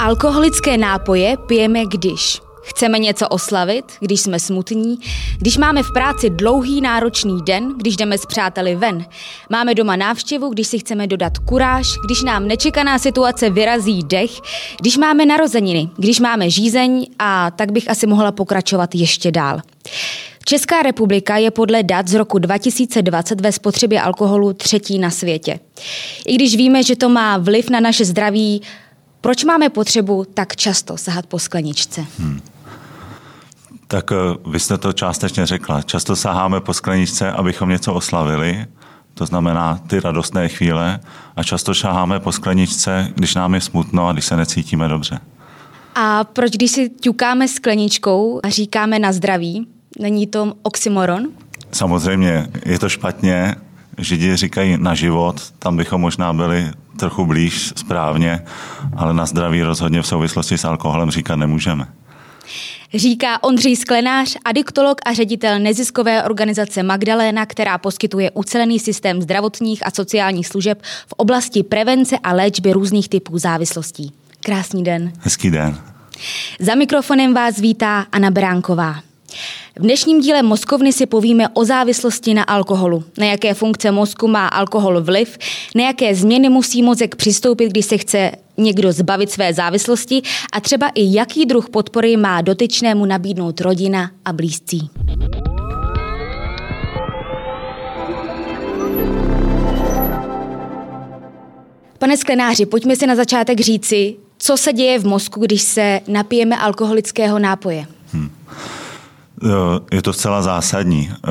Alkoholické 0.00 0.76
nápoje 0.76 1.36
pijeme 1.36 1.84
když 1.86 2.40
Chceme 2.62 2.98
něco 2.98 3.28
oslavit, 3.28 3.84
když 4.00 4.20
jsme 4.20 4.40
smutní, 4.40 4.98
když 5.38 5.56
máme 5.56 5.82
v 5.82 5.92
práci 5.92 6.30
dlouhý 6.30 6.80
náročný 6.80 7.42
den, 7.42 7.74
když 7.76 7.96
jdeme 7.96 8.18
s 8.18 8.26
přáteli 8.26 8.74
ven. 8.74 9.04
Máme 9.50 9.74
doma 9.74 9.96
návštěvu, 9.96 10.48
když 10.48 10.66
si 10.66 10.78
chceme 10.78 11.06
dodat 11.06 11.38
kuráž, 11.38 11.86
když 12.06 12.22
nám 12.22 12.48
nečekaná 12.48 12.98
situace 12.98 13.50
vyrazí 13.50 14.02
dech, 14.02 14.30
když 14.80 14.96
máme 14.96 15.26
narozeniny, 15.26 15.88
když 15.96 16.20
máme 16.20 16.50
žízeň 16.50 17.06
a 17.18 17.50
tak 17.50 17.72
bych 17.72 17.90
asi 17.90 18.06
mohla 18.06 18.32
pokračovat 18.32 18.94
ještě 18.94 19.30
dál. 19.30 19.60
Česká 20.44 20.82
republika 20.82 21.36
je 21.36 21.50
podle 21.50 21.82
dat 21.82 22.08
z 22.08 22.14
roku 22.14 22.38
2020 22.38 23.40
ve 23.40 23.52
spotřebě 23.52 24.00
alkoholu 24.00 24.52
třetí 24.52 24.98
na 24.98 25.10
světě. 25.10 25.60
I 26.26 26.34
když 26.34 26.56
víme, 26.56 26.82
že 26.82 26.96
to 26.96 27.08
má 27.08 27.38
vliv 27.38 27.70
na 27.70 27.80
naše 27.80 28.04
zdraví, 28.04 28.62
proč 29.20 29.44
máme 29.44 29.68
potřebu 29.68 30.24
tak 30.34 30.56
často 30.56 30.96
sahat 30.96 31.26
po 31.26 31.38
skleničce? 31.38 32.06
Hmm. 32.18 32.40
Tak 33.86 34.12
eh, 34.12 34.16
vy 34.50 34.60
jste 34.60 34.78
to 34.78 34.92
částečně 34.92 35.46
řekla. 35.46 35.82
Často 35.82 36.16
saháme 36.16 36.60
po 36.60 36.74
skleničce, 36.74 37.32
abychom 37.32 37.68
něco 37.68 37.94
oslavili, 37.94 38.66
to 39.14 39.26
znamená 39.26 39.80
ty 39.86 40.00
radostné 40.00 40.48
chvíle, 40.48 41.00
a 41.36 41.42
často 41.42 41.74
šaháme 41.74 42.20
po 42.20 42.32
skleničce, 42.32 43.12
když 43.14 43.34
nám 43.34 43.54
je 43.54 43.60
smutno 43.60 44.08
a 44.08 44.12
když 44.12 44.24
se 44.24 44.36
necítíme 44.36 44.88
dobře. 44.88 45.20
A 45.94 46.24
proč, 46.24 46.52
když 46.52 46.70
si 46.70 46.90
ťukáme 47.00 47.48
skleničkou 47.48 48.40
a 48.42 48.48
říkáme 48.48 48.98
na 48.98 49.12
zdraví, 49.12 49.66
není 49.98 50.26
to 50.26 50.52
oxymoron? 50.62 51.28
Samozřejmě, 51.72 52.46
je 52.66 52.78
to 52.78 52.88
špatně. 52.88 53.54
Židi 54.00 54.36
říkají 54.36 54.76
na 54.80 54.94
život, 54.94 55.52
tam 55.58 55.76
bychom 55.76 56.00
možná 56.00 56.32
byli 56.32 56.70
trochu 56.96 57.26
blíž 57.26 57.72
správně, 57.76 58.44
ale 58.96 59.14
na 59.14 59.26
zdraví 59.26 59.62
rozhodně 59.62 60.02
v 60.02 60.06
souvislosti 60.06 60.58
s 60.58 60.64
alkoholem 60.64 61.10
říkat 61.10 61.36
nemůžeme. 61.36 61.86
Říká 62.94 63.42
Ondřej 63.42 63.76
Sklenář, 63.76 64.36
adiktolog 64.44 65.00
a 65.04 65.12
ředitel 65.12 65.58
neziskové 65.58 66.24
organizace 66.24 66.82
Magdalena, 66.82 67.46
která 67.46 67.78
poskytuje 67.78 68.30
ucelený 68.30 68.78
systém 68.78 69.22
zdravotních 69.22 69.86
a 69.86 69.90
sociálních 69.90 70.46
služeb 70.46 70.82
v 70.82 71.12
oblasti 71.12 71.62
prevence 71.62 72.18
a 72.18 72.32
léčby 72.32 72.72
různých 72.72 73.08
typů 73.08 73.38
závislostí. 73.38 74.12
Krásný 74.40 74.84
den. 74.84 75.12
Hezký 75.20 75.50
den. 75.50 75.80
Za 76.60 76.74
mikrofonem 76.74 77.34
vás 77.34 77.58
vítá 77.58 78.06
Anna 78.12 78.30
Bránková. 78.30 78.96
V 79.80 79.82
dnešním 79.82 80.20
díle 80.20 80.42
Mozkovny 80.42 80.92
si 80.92 81.06
povíme 81.06 81.48
o 81.48 81.64
závislosti 81.64 82.34
na 82.34 82.42
alkoholu, 82.42 83.04
na 83.18 83.26
jaké 83.26 83.54
funkce 83.54 83.90
mozku 83.90 84.28
má 84.28 84.48
alkohol 84.48 85.02
vliv, 85.02 85.38
na 85.74 85.84
jaké 85.84 86.14
změny 86.14 86.48
musí 86.48 86.82
mozek 86.82 87.16
přistoupit, 87.16 87.68
když 87.68 87.86
se 87.86 87.98
chce 87.98 88.30
někdo 88.56 88.92
zbavit 88.92 89.30
své 89.30 89.54
závislosti 89.54 90.22
a 90.52 90.60
třeba 90.60 90.88
i 90.88 91.14
jaký 91.14 91.46
druh 91.46 91.68
podpory 91.68 92.16
má 92.16 92.40
dotyčnému 92.40 93.06
nabídnout 93.06 93.60
rodina 93.60 94.10
a 94.24 94.32
blízcí. 94.32 94.90
Pane 101.98 102.16
Sklenáři, 102.16 102.66
pojďme 102.66 102.96
si 102.96 103.06
na 103.06 103.16
začátek 103.16 103.60
říci, 103.60 104.16
co 104.38 104.56
se 104.56 104.72
děje 104.72 104.98
v 104.98 105.06
mozku, 105.06 105.40
když 105.40 105.62
se 105.62 106.00
napijeme 106.08 106.56
alkoholického 106.56 107.38
nápoje. 107.38 107.86
Hmm. 108.12 108.30
Eh, 109.44 109.96
je 109.96 110.02
to 110.02 110.12
zcela 110.12 110.42
zásadní. 110.42 111.10
Eh, 111.12 111.30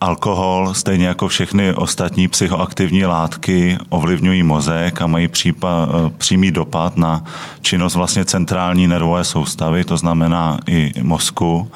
alkohol, 0.00 0.74
stejně 0.74 1.06
jako 1.06 1.28
všechny 1.28 1.74
ostatní 1.74 2.28
psychoaktivní 2.28 3.04
látky, 3.04 3.78
ovlivňují 3.88 4.42
mozek 4.42 5.02
a 5.02 5.06
mají 5.06 5.28
přípa, 5.28 5.88
eh, 5.88 6.10
přímý 6.18 6.50
dopad 6.50 6.96
na 6.96 7.24
činnost 7.60 7.94
vlastně 7.94 8.24
centrální 8.24 8.86
nervové 8.86 9.24
soustavy, 9.24 9.84
to 9.84 9.96
znamená 9.96 10.58
i 10.66 10.92
mozku. 11.02 11.70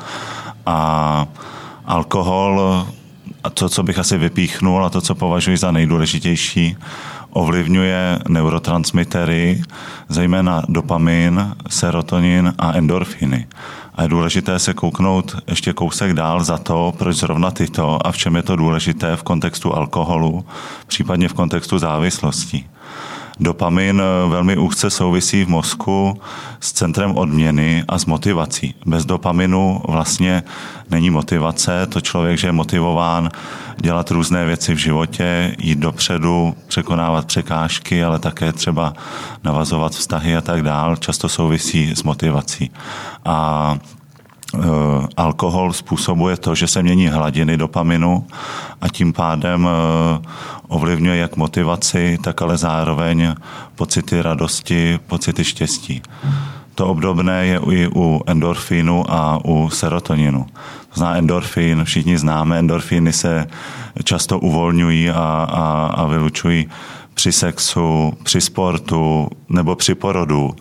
A 0.67 1.27
alkohol, 1.87 2.87
a 3.45 3.51
to, 3.51 3.69
co 3.69 3.83
bych 3.83 3.99
asi 3.99 4.19
vypíchnul 4.19 4.85
a 4.85 4.91
to, 4.91 5.01
co 5.01 5.15
považuji 5.15 5.57
za 5.57 5.71
nejdůležitější, 5.71 6.77
ovlivňuje 7.31 8.19
neurotransmitery, 8.29 9.63
zejména 10.09 10.63
dopamin, 10.69 11.55
serotonin 11.69 12.55
a 12.59 12.73
endorfiny. 12.73 13.47
A 13.97 14.03
je 14.03 14.09
důležité 14.09 14.59
se 14.59 14.75
kouknout 14.75 15.37
ještě 15.47 15.73
kousek 15.73 16.13
dál 16.13 16.45
za 16.45 16.59
to, 16.59 16.95
proč 16.99 17.17
zrovna 17.17 17.51
tyto 17.51 18.07
a 18.07 18.13
v 18.13 18.17
čem 18.17 18.37
je 18.37 18.43
to 18.43 18.57
důležité 18.57 19.17
v 19.17 19.23
kontextu 19.23 19.75
alkoholu, 19.75 20.45
případně 20.87 21.29
v 21.29 21.33
kontextu 21.33 21.79
závislosti. 21.79 22.65
Dopamin 23.41 24.01
eh, 24.01 24.29
velmi 24.29 24.57
úzce 24.57 24.91
souvisí 24.91 25.45
v 25.45 25.49
mozku 25.49 26.21
s 26.61 26.73
centrem 26.73 27.17
odměny 27.17 27.85
a 27.89 27.99
s 27.99 28.07
motivací. 28.07 28.75
Bez 28.87 29.05
dopaminu 29.05 29.83
vlastně 29.89 30.43
není 30.91 31.11
motivace, 31.11 31.87
to 31.87 32.01
člověk, 32.01 32.39
že 32.39 32.49
je 32.49 32.53
motivován 32.53 33.31
dělat 33.77 34.11
různé 34.11 34.45
věci 34.45 34.75
v 34.75 34.79
životě, 34.79 35.57
jít 35.59 35.79
dopředu, 35.79 36.55
překonávat 36.67 37.27
překážky, 37.27 38.05
ale 38.05 38.19
také 38.19 38.53
třeba 38.53 38.95
navazovat 39.45 39.93
vztahy 39.93 40.37
a 40.37 40.41
tak 40.41 40.63
dál, 40.63 40.97
často 40.97 41.29
souvisí 41.29 41.91
s 41.91 42.03
motivací. 42.03 42.71
A 43.25 43.79
alkohol 45.17 45.73
způsobuje 45.73 46.37
to, 46.37 46.55
že 46.55 46.67
se 46.67 46.83
mění 46.83 47.09
hladiny 47.09 47.57
dopaminu 47.57 48.27
a 48.81 48.89
tím 48.89 49.13
pádem 49.13 49.69
e, 49.69 49.71
ovlivňuje 50.69 51.17
jak 51.17 51.37
motivaci, 51.37 52.19
tak 52.23 52.43
ale 52.43 52.57
zároveň 52.57 53.35
pocity 53.75 54.23
radosti, 54.23 54.99
pocity 55.07 55.45
štěstí. 55.45 56.03
To 56.75 56.87
obdobné 56.87 57.47
je 57.47 57.61
i 57.71 57.89
u 57.95 58.21
endorfínu 58.27 59.11
a 59.11 59.39
u 59.45 59.71
serotoninu. 59.71 60.47
To 60.89 60.95
zná 60.95 61.17
endorfín, 61.17 61.85
všichni 61.85 62.19
známe, 62.19 62.59
endorfíny 62.59 63.13
se 63.13 63.47
často 64.05 64.39
uvolňují 64.39 65.11
a, 65.11 65.15
a, 65.51 65.87
a 65.95 66.07
vylučují 66.07 66.69
při 67.15 67.33
sexu, 67.33 68.13
při 68.23 68.41
sportu 68.41 69.29
nebo 69.49 69.77
při 69.77 69.95
porodu. 69.95 70.55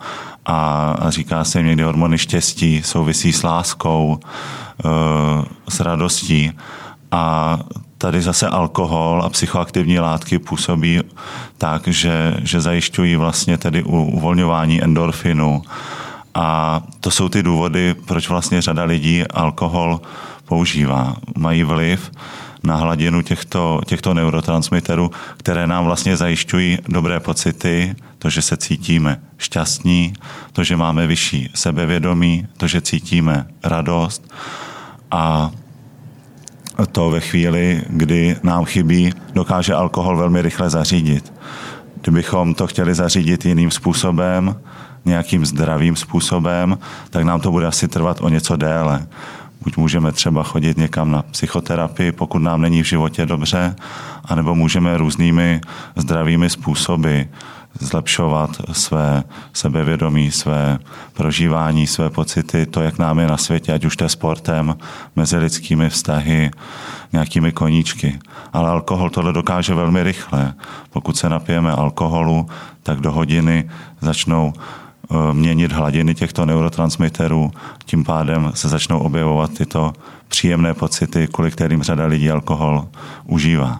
A, 0.46 0.96
říká 1.10 1.44
se 1.44 1.60
jim 1.60 1.68
někdy 1.68 1.84
hormony 1.84 2.18
štěstí, 2.18 2.84
souvisí 2.84 3.34
s 3.34 3.44
láskou, 3.44 4.20
e, 4.20 4.90
s 5.70 5.80
radostí. 5.80 6.52
A 7.12 7.60
tady 7.98 8.22
zase 8.22 8.48
alkohol 8.48 9.22
a 9.26 9.30
psychoaktivní 9.30 10.00
látky 10.00 10.40
působí 10.40 11.02
tak, 11.58 11.88
že, 11.88 12.38
že 12.44 12.62
zajišťují 12.62 13.16
vlastně 13.16 13.58
tedy 13.58 13.84
uvolňování 13.84 14.84
endorfinu. 14.84 15.62
A 16.36 16.82
to 17.00 17.12
jsou 17.12 17.30
ty 17.30 17.44
důvody, 17.44 17.96
proč 18.06 18.30
vlastně 18.30 18.62
řada 18.62 18.84
lidí 18.84 19.24
alkohol 19.28 20.02
používá. 20.46 21.16
Mají 21.38 21.64
vliv 21.64 22.12
na 22.66 22.76
hladinu 22.76 23.22
těchto, 23.22 23.82
těchto 23.86 24.14
neurotransmiterů, 24.14 25.12
které 25.38 25.68
nám 25.68 25.86
vlastně 25.86 26.18
zajišťují 26.18 26.78
dobré 26.88 27.20
pocity, 27.20 27.96
to, 28.20 28.30
že 28.30 28.42
se 28.42 28.58
cítíme 28.58 29.22
šťastní, 29.38 30.14
to, 30.54 30.64
že 30.64 30.76
máme 30.76 31.08
vyšší 31.08 31.50
sebevědomí, 31.54 32.48
to, 32.58 32.68
že 32.68 32.82
cítíme 32.82 33.48
radost 33.64 34.34
a 35.12 35.52
to 36.92 37.10
ve 37.10 37.20
chvíli, 37.20 37.84
kdy 37.90 38.36
nám 38.44 38.66
chybí, 38.66 39.14
dokáže 39.34 39.74
alkohol 39.74 40.18
velmi 40.18 40.42
rychle 40.42 40.70
zařídit. 40.70 41.34
Kdybychom 42.02 42.54
to 42.54 42.68
chtěli 42.68 42.96
zařídit 42.96 43.46
jiným 43.46 43.72
způsobem, 43.72 44.56
nějakým 45.06 45.46
zdravým 45.46 45.96
způsobem, 45.96 46.78
tak 47.10 47.24
nám 47.24 47.42
to 47.42 47.52
bude 47.52 47.68
asi 47.68 47.88
trvat 47.88 48.18
o 48.22 48.30
něco 48.30 48.56
déle. 48.56 49.08
Buď 49.66 49.78
můžeme 49.78 50.12
třeba 50.12 50.44
chodit 50.44 50.78
někam 50.78 51.12
na 51.12 51.22
psychoterapii, 51.22 52.12
pokud 52.12 52.40
nám 52.40 52.62
není 52.62 52.84
v 52.84 52.86
životě 52.86 53.26
dobře, 53.26 53.76
anebo 54.26 54.56
můžeme 54.56 54.98
různými 54.98 55.62
zdravými 55.96 56.50
způsoby 56.50 57.22
zlepšovat 57.80 58.50
své 58.72 59.24
sebevědomí, 59.54 60.32
své 60.32 60.80
prožívání, 61.14 61.88
své 61.88 62.10
pocity, 62.10 62.66
to, 62.66 62.82
jak 62.82 63.00
nám 63.00 63.20
je 63.20 63.28
na 63.28 63.38
světě, 63.38 63.74
ať 63.74 63.86
už 63.86 63.98
to 63.98 64.04
je 64.04 64.10
sportem, 64.10 64.78
mezi 65.16 65.38
lidskými 65.38 65.90
vztahy, 65.90 66.52
nějakými 67.14 67.52
koníčky. 67.52 68.20
Ale 68.54 68.70
alkohol 68.70 69.10
tohle 69.10 69.34
dokáže 69.34 69.74
velmi 69.74 70.04
rychle. 70.04 70.54
Pokud 70.90 71.18
se 71.18 71.30
napijeme 71.30 71.72
alkoholu, 71.72 72.48
tak 72.84 73.00
do 73.00 73.12
hodiny 73.12 73.70
začnou 74.02 74.54
měnit 75.34 75.72
hladiny 75.72 76.16
těchto 76.16 76.46
neurotransmiterů, 76.46 77.52
tím 77.86 78.04
pádem 78.04 78.52
se 78.54 78.70
začnou 78.70 79.00
objevovat 79.00 79.54
tyto 79.58 79.94
příjemné 80.28 80.74
pocity, 80.74 81.28
kvůli 81.32 81.52
kterým 81.52 81.84
řada 81.84 82.06
lidí 82.06 82.32
alkohol 82.32 82.88
užívá. 83.26 83.80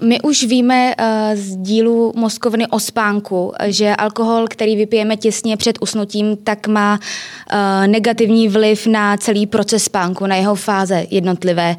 My 0.00 0.20
už 0.20 0.44
víme 0.44 0.94
uh, 0.98 1.04
z 1.34 1.56
dílu 1.56 2.12
mozkovny 2.16 2.66
o 2.66 2.80
spánku, 2.80 3.52
že 3.66 3.96
alkohol, 3.96 4.46
který 4.50 4.76
vypijeme 4.76 5.16
těsně 5.16 5.56
před 5.56 5.78
usnutím, 5.80 6.36
tak 6.36 6.66
má 6.66 6.98
uh, 6.98 7.86
negativní 7.86 8.48
vliv 8.48 8.86
na 8.86 9.16
celý 9.16 9.46
proces 9.46 9.84
spánku, 9.84 10.26
na 10.26 10.36
jeho 10.36 10.54
fáze 10.54 11.06
jednotlivé. 11.10 11.76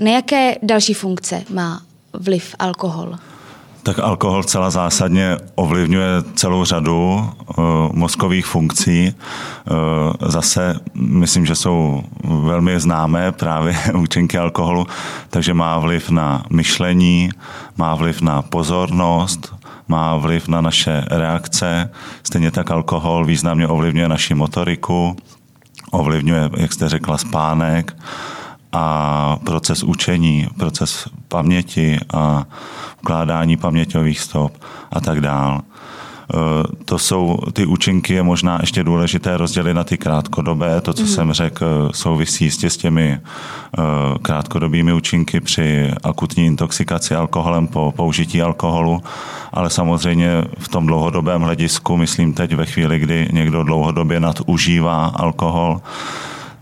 Na 0.00 0.10
jaké 0.10 0.56
další 0.62 0.94
funkce 0.94 1.42
má 1.50 1.80
vliv 2.12 2.54
alkohol? 2.58 3.16
Tak 3.86 3.98
alkohol 3.98 4.44
celá 4.44 4.70
zásadně 4.70 5.36
ovlivňuje 5.54 6.08
celou 6.34 6.64
řadu 6.64 7.30
uh, 7.58 7.64
mozkových 7.92 8.46
funkcí. 8.46 9.14
Uh, 9.14 9.76
zase 10.28 10.80
myslím, 10.94 11.46
že 11.46 11.54
jsou 11.54 12.02
velmi 12.24 12.80
známé 12.80 13.32
právě 13.32 13.78
účinky 13.94 14.38
alkoholu, 14.38 14.86
takže 15.30 15.54
má 15.54 15.78
vliv 15.78 16.10
na 16.10 16.44
myšlení, 16.50 17.30
má 17.76 17.94
vliv 17.94 18.20
na 18.20 18.42
pozornost, 18.42 19.54
má 19.88 20.16
vliv 20.16 20.48
na 20.48 20.60
naše 20.60 21.04
reakce. 21.10 21.90
Stejně 22.22 22.50
tak 22.50 22.70
alkohol 22.70 23.24
významně 23.24 23.68
ovlivňuje 23.68 24.08
naši 24.08 24.34
motoriku, 24.34 25.16
ovlivňuje, 25.90 26.50
jak 26.56 26.72
jste 26.72 26.88
řekla, 26.88 27.18
spánek 27.18 27.96
a 28.72 29.38
proces 29.44 29.82
učení, 29.82 30.48
proces 30.58 31.08
paměti 31.28 31.98
a 32.14 32.46
ukládání 33.06 33.56
paměťových 33.56 34.20
stop 34.20 34.52
a 34.90 35.00
tak 35.00 35.20
dále. 35.20 35.62
To 36.84 36.98
jsou 36.98 37.38
ty 37.52 37.66
účinky, 37.66 38.14
je 38.14 38.22
možná 38.22 38.58
ještě 38.60 38.84
důležité 38.84 39.36
rozdělit 39.36 39.74
na 39.74 39.84
ty 39.84 39.98
krátkodobé. 39.98 40.80
To, 40.80 40.92
co 40.92 41.02
mm. 41.02 41.08
jsem 41.08 41.32
řekl, 41.32 41.90
souvisí 41.94 42.44
jistě 42.44 42.70
s 42.70 42.76
těmi 42.76 43.14
eh, 43.14 43.82
krátkodobými 44.22 44.92
účinky 44.92 45.40
při 45.40 45.94
akutní 46.02 46.46
intoxikaci 46.46 47.14
alkoholem 47.14 47.66
po 47.66 47.92
použití 47.96 48.42
alkoholu, 48.42 49.02
ale 49.52 49.70
samozřejmě 49.70 50.42
v 50.58 50.68
tom 50.68 50.86
dlouhodobém 50.86 51.42
hledisku, 51.42 51.96
myslím 51.96 52.34
teď 52.34 52.54
ve 52.54 52.66
chvíli, 52.66 52.98
kdy 52.98 53.28
někdo 53.32 53.62
dlouhodobě 53.62 54.20
nadužívá 54.20 55.06
alkohol, 55.06 55.80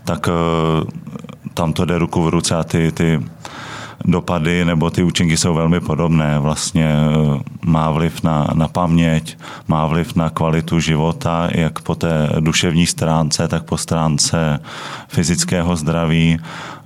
tak 0.05 0.29
eh, 0.29 0.85
tam 1.53 1.73
to 1.73 1.85
jde 1.85 1.97
ruku 1.97 2.21
v 2.21 2.29
ruce 2.29 2.55
a 2.55 2.63
ty, 2.63 2.91
ty 2.91 3.19
dopady 4.07 4.65
nebo 4.65 4.89
ty 4.89 5.03
účinky 5.03 5.37
jsou 5.37 5.53
velmi 5.53 5.79
podobné. 5.79 6.39
Vlastně 6.39 6.85
eh, 6.85 7.39
má 7.65 7.91
vliv 7.91 8.23
na, 8.23 8.47
na 8.53 8.67
paměť, 8.67 9.37
má 9.67 9.85
vliv 9.85 10.15
na 10.15 10.29
kvalitu 10.29 10.79
života, 10.79 11.49
jak 11.51 11.79
po 11.79 11.95
té 11.95 12.29
duševní 12.39 12.87
stránce, 12.87 13.47
tak 13.47 13.63
po 13.63 13.77
stránce 13.77 14.59
fyzického 15.07 15.75
zdraví 15.75 16.39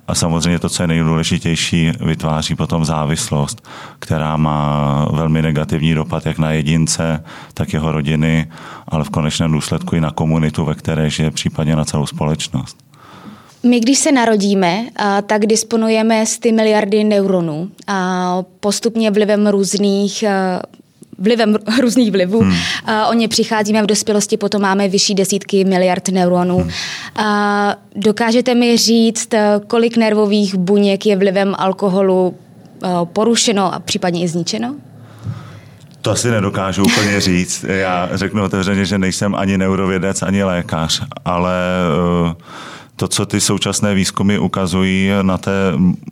a 0.09 0.15
samozřejmě 0.15 0.59
to, 0.59 0.69
co 0.69 0.83
je 0.83 0.87
nejdůležitější, 0.87 1.91
vytváří 1.99 2.55
potom 2.55 2.85
závislost, 2.85 3.67
která 3.99 4.37
má 4.37 5.05
velmi 5.13 5.41
negativní 5.41 5.93
dopad 5.93 6.25
jak 6.25 6.37
na 6.37 6.51
jedince, 6.51 7.23
tak 7.53 7.73
jeho 7.73 7.91
rodiny, 7.91 8.47
ale 8.87 9.03
v 9.03 9.09
konečném 9.09 9.51
důsledku 9.51 9.95
i 9.95 10.01
na 10.01 10.11
komunitu, 10.11 10.65
ve 10.65 10.75
které 10.75 11.09
žije, 11.09 11.31
případně 11.31 11.75
na 11.75 11.85
celou 11.85 12.05
společnost. 12.05 12.88
My, 13.63 13.79
když 13.79 13.99
se 13.99 14.11
narodíme, 14.11 14.85
tak 15.25 15.45
disponujeme 15.45 16.25
z 16.25 16.39
ty 16.39 16.51
miliardy 16.51 17.03
neuronů. 17.03 17.69
A 17.87 18.43
postupně 18.59 19.11
vlivem 19.11 19.47
různých 19.47 20.23
vlivem 21.19 21.57
různých 21.81 22.11
vlivů. 22.11 22.39
Hmm. 22.39 22.55
o 23.09 23.13
ně 23.13 23.27
přicházíme 23.27 23.83
v 23.83 23.85
dospělosti, 23.85 24.37
potom 24.37 24.61
máme 24.61 24.87
vyšší 24.87 25.15
desítky 25.15 25.65
miliard 25.65 26.09
neuronů. 26.09 26.57
Hmm. 26.57 26.69
A 27.15 27.75
dokážete 27.95 28.55
mi 28.55 28.77
říct, 28.77 29.29
kolik 29.67 29.97
nervových 29.97 30.55
buněk 30.55 31.05
je 31.05 31.15
vlivem 31.15 31.55
alkoholu 31.57 32.35
porušeno 33.13 33.73
a 33.73 33.79
případně 33.79 34.23
i 34.23 34.27
zničeno? 34.27 34.75
To 36.01 36.11
asi 36.11 36.31
nedokážu 36.31 36.83
úplně 36.83 37.21
říct. 37.29 37.65
Já 37.67 38.09
řeknu 38.13 38.43
otevřeně, 38.43 38.85
že 38.85 38.97
nejsem 38.97 39.35
ani 39.35 39.57
neurovědec, 39.57 40.21
ani 40.21 40.43
lékař, 40.43 41.01
ale 41.25 41.53
uh, 42.23 42.31
to, 42.99 43.07
co 43.07 43.25
ty 43.25 43.41
současné 43.41 43.95
výzkumy 43.95 44.39
ukazují 44.39 45.09
na 45.21 45.37
té 45.37 45.51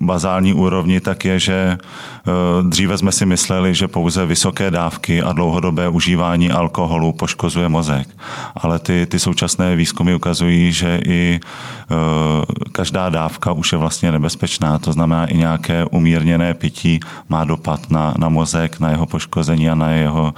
bazální 0.01 0.54
úrovni, 0.54 1.00
tak 1.00 1.25
je, 1.25 1.39
že 1.39 1.78
eh, 1.78 2.31
dříve 2.63 2.98
jsme 2.98 3.12
si 3.12 3.25
mysleli, 3.25 3.75
že 3.75 3.88
pouze 3.88 4.25
vysoké 4.25 4.72
dávky 4.72 5.22
a 5.22 5.34
dlouhodobé 5.34 5.89
užívání 5.89 6.51
alkoholu 6.51 7.13
poškozuje 7.13 7.69
mozek. 7.69 8.07
Ale 8.56 8.80
ty, 8.80 9.06
ty 9.06 9.19
současné 9.19 9.75
výzkumy 9.75 10.16
ukazují, 10.16 10.72
že 10.72 11.00
i 11.06 11.39
eh, 11.39 11.95
každá 12.72 13.10
dávka 13.10 13.51
už 13.51 13.72
je 13.72 13.78
vlastně 13.78 14.12
nebezpečná. 14.12 14.80
To 14.80 14.94
znamená, 14.94 15.25
i 15.25 15.38
nějaké 15.38 15.86
umírněné 15.86 16.54
pití 16.54 17.00
má 17.30 17.44
dopad 17.44 17.92
na, 17.92 18.13
na 18.18 18.30
mozek, 18.30 18.80
na 18.80 18.90
jeho 18.90 19.06
poškození 19.06 19.69
a 19.69 19.75
na 19.75 19.90
jeho 19.92 20.33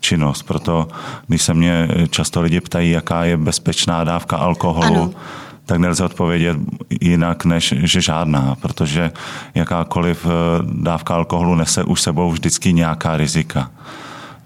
činnost. 0.00 0.42
Proto, 0.42 0.88
když 1.26 1.42
se 1.42 1.54
mě 1.54 1.88
často 2.10 2.40
lidi 2.40 2.60
ptají, 2.60 2.90
jaká 2.90 3.24
je 3.24 3.36
bezpečná 3.36 4.04
dávka 4.04 4.36
alkoholu, 4.36 5.02
ano 5.02 5.45
tak 5.66 5.78
nelze 5.78 6.04
odpovědět 6.04 6.56
jinak, 7.00 7.44
než 7.44 7.74
že 7.76 8.00
žádná, 8.00 8.56
protože 8.60 9.10
jakákoliv 9.54 10.26
eh, 10.26 10.30
dávka 10.62 11.14
alkoholu 11.14 11.54
nese 11.54 11.84
už 11.84 12.00
sebou 12.00 12.30
vždycky 12.30 12.72
nějaká 12.72 13.16
rizika. 13.16 13.70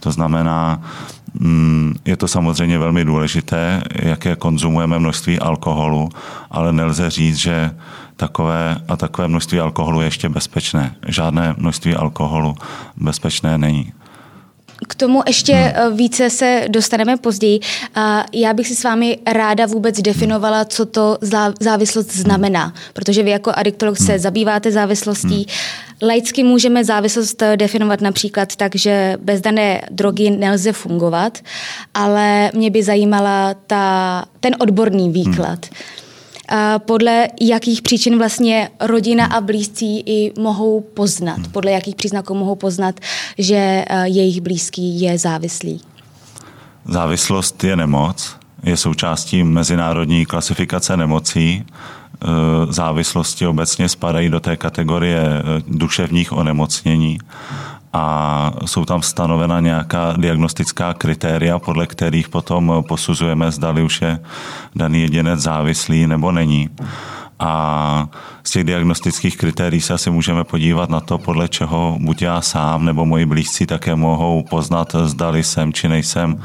To 0.00 0.12
znamená, 0.12 0.80
mm, 1.40 1.94
je 2.04 2.16
to 2.16 2.28
samozřejmě 2.28 2.78
velmi 2.78 3.04
důležité, 3.04 3.82
jaké 3.94 4.36
konzumujeme 4.36 4.98
množství 4.98 5.38
alkoholu, 5.38 6.08
ale 6.50 6.72
nelze 6.72 7.10
říct, 7.10 7.36
že 7.36 7.70
takové 8.16 8.76
a 8.88 8.96
takové 8.96 9.28
množství 9.28 9.60
alkoholu 9.60 10.00
je 10.00 10.06
ještě 10.06 10.28
bezpečné. 10.28 10.94
Žádné 11.06 11.54
množství 11.58 11.94
alkoholu 11.94 12.54
bezpečné 12.96 13.58
není. 13.58 13.92
K 14.88 14.94
tomu 14.94 15.22
ještě 15.26 15.54
hmm. 15.54 15.96
více 15.96 16.30
se 16.30 16.64
dostaneme 16.68 17.16
později. 17.16 17.60
Já 18.32 18.52
bych 18.54 18.68
si 18.68 18.76
s 18.76 18.84
vámi 18.84 19.18
ráda 19.26 19.66
vůbec 19.66 20.00
definovala, 20.00 20.64
co 20.64 20.86
to 20.86 21.18
závislost 21.60 22.12
znamená, 22.12 22.74
protože 22.92 23.22
vy 23.22 23.30
jako 23.30 23.52
adiktolog 23.54 23.96
se 23.98 24.12
hmm. 24.12 24.18
zabýváte 24.18 24.72
závislostí. 24.72 25.46
Hmm. 25.48 26.08
Laicky 26.08 26.44
můžeme 26.44 26.84
závislost 26.84 27.42
eh, 27.42 27.56
definovat 27.56 28.00
například 28.00 28.56
tak, 28.56 28.76
že 28.76 29.16
bez 29.20 29.40
dané 29.40 29.82
drogy 29.90 30.30
nelze 30.30 30.72
fungovat, 30.72 31.38
ale 31.94 32.50
mě 32.54 32.70
by 32.70 32.82
zajímala 32.82 33.54
ta, 33.66 34.24
ten 34.40 34.56
odborný 34.60 35.10
výklad. 35.10 35.66
Hmm 35.66 36.00
podle 36.78 37.28
jakých 37.40 37.82
příčin 37.82 38.18
vlastně 38.18 38.70
rodina 38.80 39.26
a 39.26 39.40
blízcí 39.40 40.00
i 40.00 40.32
mohou 40.40 40.80
poznat, 40.80 41.36
hmm. 41.38 41.50
podle 41.52 41.70
jakých 41.70 41.94
příznaků 41.94 42.34
mohou 42.34 42.54
poznat, 42.54 43.00
že 43.38 43.84
eh, 43.86 44.08
jejich 44.08 44.40
blízký 44.40 45.00
je 45.00 45.18
závislý. 45.18 45.80
Závislost 46.84 47.64
je 47.64 47.76
nemoc, 47.76 48.36
je 48.62 48.76
součástí 48.76 49.44
mezinárodní 49.44 50.26
klasifikace 50.26 50.96
nemocí. 50.96 51.64
Eh, 52.24 52.26
závislosti 52.72 53.46
obecně 53.46 53.88
spadají 53.88 54.28
do 54.28 54.40
té 54.40 54.56
kategorie 54.56 55.20
eh, 55.20 55.62
duševních 55.68 56.32
onemocnění 56.32 57.18
a 57.92 58.52
jsou 58.66 58.84
tam 58.84 59.02
stanovena 59.02 59.60
nějaká 59.60 60.14
diagnostická 60.16 60.94
kritéria, 60.94 61.58
podle 61.58 61.86
kterých 61.86 62.28
potom 62.28 62.84
posuzujeme, 62.88 63.50
zdali 63.50 63.82
už 63.82 64.02
je 64.02 64.20
daný 64.74 65.02
jedinec 65.02 65.40
závislý 65.40 66.06
nebo 66.06 66.32
není. 66.32 66.68
A 67.42 68.08
z 68.44 68.50
těch 68.50 68.64
diagnostických 68.64 69.36
kritérií 69.36 69.80
se 69.80 69.94
asi 69.94 70.10
můžeme 70.10 70.44
podívat 70.44 70.90
na 70.90 71.00
to, 71.00 71.18
podle 71.18 71.48
čeho 71.48 71.96
buď 72.00 72.22
já 72.22 72.40
sám 72.40 72.84
nebo 72.84 73.06
moji 73.06 73.26
blízcí 73.26 73.66
také 73.66 73.94
mohou 73.94 74.42
poznat, 74.42 74.96
zdali 75.04 75.42
jsem 75.42 75.72
či 75.72 75.88
nejsem 75.88 76.42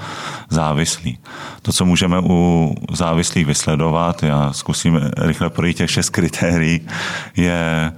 závislý. 0.49 1.17
To, 1.61 1.71
co 1.71 1.85
můžeme 1.85 2.19
u 2.23 2.75
závislých 2.91 3.45
vysledovat, 3.45 4.23
já 4.23 4.53
zkusím 4.53 4.99
rychle 5.17 5.49
projít 5.49 5.77
těch 5.77 5.91
šest 5.91 6.09
kritérií, 6.09 6.81
je 7.35 7.91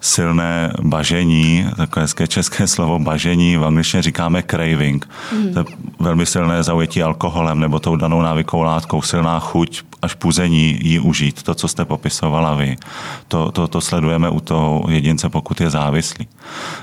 silné 0.00 0.72
bažení, 0.82 1.66
takové 1.76 2.04
hezké 2.04 2.28
české 2.28 2.66
slovo 2.66 2.98
bažení, 2.98 3.56
v 3.56 3.64
angličtině 3.64 4.02
říkáme 4.02 4.42
craving. 4.42 5.08
Mm. 5.32 5.52
To 5.54 5.58
je 5.58 5.64
velmi 5.98 6.26
silné 6.26 6.62
zaujetí 6.62 7.02
alkoholem 7.02 7.60
nebo 7.60 7.80
tou 7.80 7.96
danou 7.96 8.22
návykovou 8.22 8.62
látkou, 8.62 9.02
silná 9.02 9.38
chuť 9.38 9.82
až 10.02 10.14
puzení 10.14 10.78
jí 10.82 10.98
užít, 10.98 11.42
to, 11.42 11.54
co 11.54 11.68
jste 11.68 11.84
popisovala 11.84 12.54
vy. 12.54 12.76
To, 13.28 13.52
to, 13.52 13.68
to 13.68 13.80
sledujeme 13.80 14.28
u 14.28 14.40
toho 14.40 14.84
jedince, 14.88 15.28
pokud 15.28 15.60
je 15.60 15.70
závislý. 15.70 16.28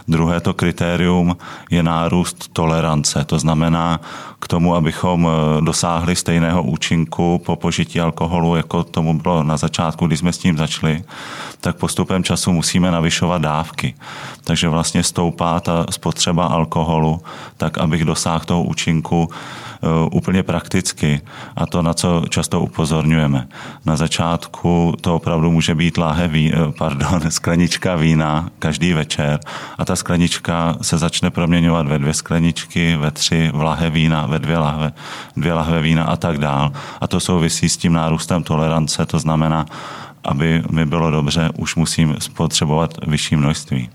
Druhé 0.08 0.40
to 0.40 0.54
kritérium 0.54 1.38
je 1.70 1.84
nárůst 1.84 2.54
tolerance, 2.54 3.24
to 3.26 3.40
znamená 3.40 4.00
k 4.40 4.48
tomu, 4.48 4.76
abychom 4.76 5.28
eh, 5.28 5.62
dosáhli 5.62 6.16
stejného 6.16 6.64
účinku 6.64 7.42
po 7.46 7.56
požití 7.56 8.02
alkoholu, 8.02 8.56
jako 8.56 8.84
tomu 8.84 9.20
bylo 9.20 9.44
na 9.44 9.58
začátku, 9.58 10.08
když 10.08 10.20
jsme 10.20 10.34
s 10.34 10.38
tím 10.38 10.58
začali, 10.58 11.04
tak 11.62 11.76
postupem 11.76 12.24
času 12.24 12.52
musíme 12.52 12.92
navyšovat 12.92 13.42
dávky. 13.42 13.96
Takže 14.44 14.70
vlastně 14.70 15.04
stoupá 15.04 15.60
ta 15.60 15.86
spotřeba 15.90 16.46
alkoholu, 16.46 17.22
tak 17.58 17.78
abych 17.78 18.06
dosáhl 18.06 18.46
toho 18.46 18.64
účinku 18.64 19.30
eh, 19.30 19.88
úplně 20.12 20.44
prakticky. 20.44 21.22
A 21.56 21.66
to, 21.66 21.82
na 21.82 21.94
co 21.94 22.24
často 22.30 22.62
upozorňujeme. 23.08 23.48
Na 23.86 23.96
začátku 23.96 24.94
to 25.02 25.16
opravdu 25.16 25.52
může 25.52 25.76
být 25.76 25.98
láhe 25.98 26.28
ví, 26.28 26.54
eh, 26.54 26.72
pardon, 26.78 27.22
sklenička 27.30 27.96
vína 27.96 28.50
každý 28.60 28.94
večer 28.94 29.40
a 29.78 29.86
ta 29.86 29.96
sklenička 29.96 30.76
se 30.82 30.98
začne 30.98 31.30
proměňovat 31.30 31.88
ve 31.88 32.00
dvě 32.00 32.14
skleničky, 32.14 32.98
ve 32.98 33.12
tři, 33.12 33.52
v 33.54 33.90
vína, 33.90 34.26
ve 34.26 34.40
dvě 34.40 34.58
lahve, 34.58 34.92
dvě 35.38 35.54
lahve 35.54 35.82
vína 35.82 36.04
a 36.04 36.16
tak 36.16 36.38
dál. 36.38 36.72
A 37.02 37.08
to 37.08 37.20
souvisí 37.20 37.70
s 37.70 37.78
tím 37.78 37.94
nárůstem 37.94 38.44
tolerance, 38.44 39.06
to 39.06 39.20
znamená, 39.20 39.66
aby 40.24 40.64
mi 40.72 40.86
bylo 40.86 41.12
dobře, 41.12 41.50
už 41.58 41.76
musím 41.76 42.16
spotřebovat 42.20 42.94
vyšší 43.08 43.36
množství. 43.36 43.90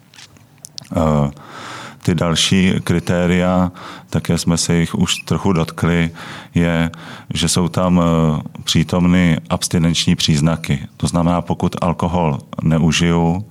Uh, 0.96 1.30
Ty 2.04 2.14
další 2.14 2.72
kritéria, 2.84 3.72
také 4.10 4.38
jsme 4.38 4.56
se 4.56 4.74
jich 4.74 4.94
už 4.94 5.16
trochu 5.16 5.52
dotkli, 5.52 6.10
je, 6.54 6.90
že 7.34 7.48
jsou 7.48 7.68
tam 7.68 8.00
eh, 8.00 8.42
přítomny 8.64 9.38
abstinenční 9.50 10.16
příznaky. 10.16 10.88
To 10.96 11.06
znamená, 11.06 11.42
pokud 11.42 11.76
alkohol 11.80 12.38
neužiju, 12.62 13.46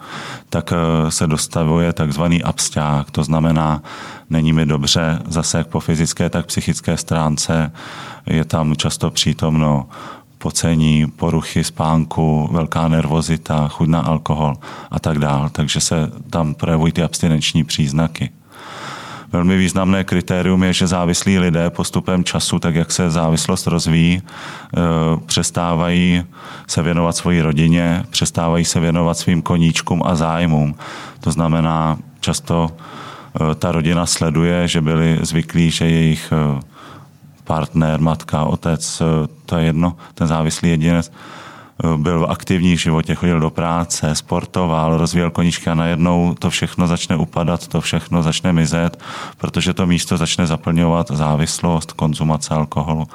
tak 0.50 0.74
eh, 0.74 1.12
se 1.12 1.28
dostavuje 1.28 1.94
takzvaný 1.94 2.44
absťák. 2.44 3.12
To 3.12 3.24
znamená, 3.24 3.84
není 4.30 4.54
mi 4.54 4.66
dobře 4.66 5.20
zase 5.28 5.58
jak 5.58 5.68
po 5.68 5.80
fyzické, 5.80 6.30
tak 6.30 6.46
psychické 6.46 6.98
stránce. 6.98 7.72
Je 8.26 8.46
tam 8.46 8.76
často 8.76 9.10
přítomno 9.10 9.86
pocení, 10.38 11.08
poruchy 11.08 11.64
spánku, 11.64 12.50
velká 12.52 12.88
nervozita, 12.88 13.68
chuť 13.68 13.88
na 13.88 14.00
alkohol 14.00 14.58
a 14.92 15.00
tak 15.00 15.20
dále. 15.20 15.50
Takže 15.50 15.80
se 15.80 16.12
tam 16.30 16.54
projevují 16.54 16.92
ty 16.92 17.04
abstinenční 17.04 17.64
příznaky. 17.64 18.30
Velmi 19.32 19.58
významné 19.58 20.04
kritérium 20.04 20.64
je, 20.64 20.74
že 20.74 20.88
závislí 20.88 21.40
lidé 21.40 21.70
postupem 21.70 22.24
času, 22.24 22.60
tak 22.60 22.76
jak 22.76 22.92
se 22.92 23.10
závislost 23.10 23.68
rozvíjí, 23.68 24.22
eh, 24.22 24.80
přestávají 25.26 26.24
se 26.68 26.82
věnovat 26.82 27.16
svoji 27.16 27.42
rodině, 27.42 28.04
přestávají 28.10 28.66
se 28.66 28.80
věnovat 28.80 29.18
svým 29.18 29.42
koníčkům 29.42 30.04
a 30.06 30.16
zájmům. 30.16 30.76
To 31.20 31.32
znamená, 31.32 31.98
často 32.20 32.72
eh, 32.72 33.56
ta 33.56 33.72
rodina 33.72 34.06
sleduje, 34.06 34.68
že 34.68 34.82
byli 34.82 35.20
zvyklí, 35.22 35.72
že 35.72 35.86
jejich 35.86 36.34
eh, 36.34 36.60
partner, 37.44 38.00
matka, 38.00 38.44
otec, 38.44 39.02
to 39.46 39.58
je 39.58 39.66
jedno, 39.66 39.96
ten 40.14 40.28
závislý 40.28 40.70
jedinec, 40.70 41.12
byl 41.98 42.28
aktivní 42.30 42.76
v 42.76 42.80
životě, 42.80 43.16
chodil 43.16 43.40
do 43.40 43.50
práce, 43.50 44.16
sportoval, 44.16 44.98
rozvíjel 44.98 45.32
koníčky 45.32 45.70
a 45.70 45.76
najednou 45.76 46.36
to 46.40 46.50
všechno 46.50 46.88
začne 46.88 47.16
upadat, 47.16 47.68
to 47.68 47.82
všechno 47.82 48.24
začne 48.24 48.54
mizet, 48.54 49.04
protože 49.38 49.74
to 49.74 49.86
místo 49.86 50.18
začne 50.18 50.48
zaplňovat 50.48 51.12
závislost, 51.12 51.92
konzumace 51.92 52.54
alkoholu 52.54 53.08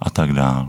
a 0.00 0.10
tak 0.10 0.32
dále. 0.32 0.66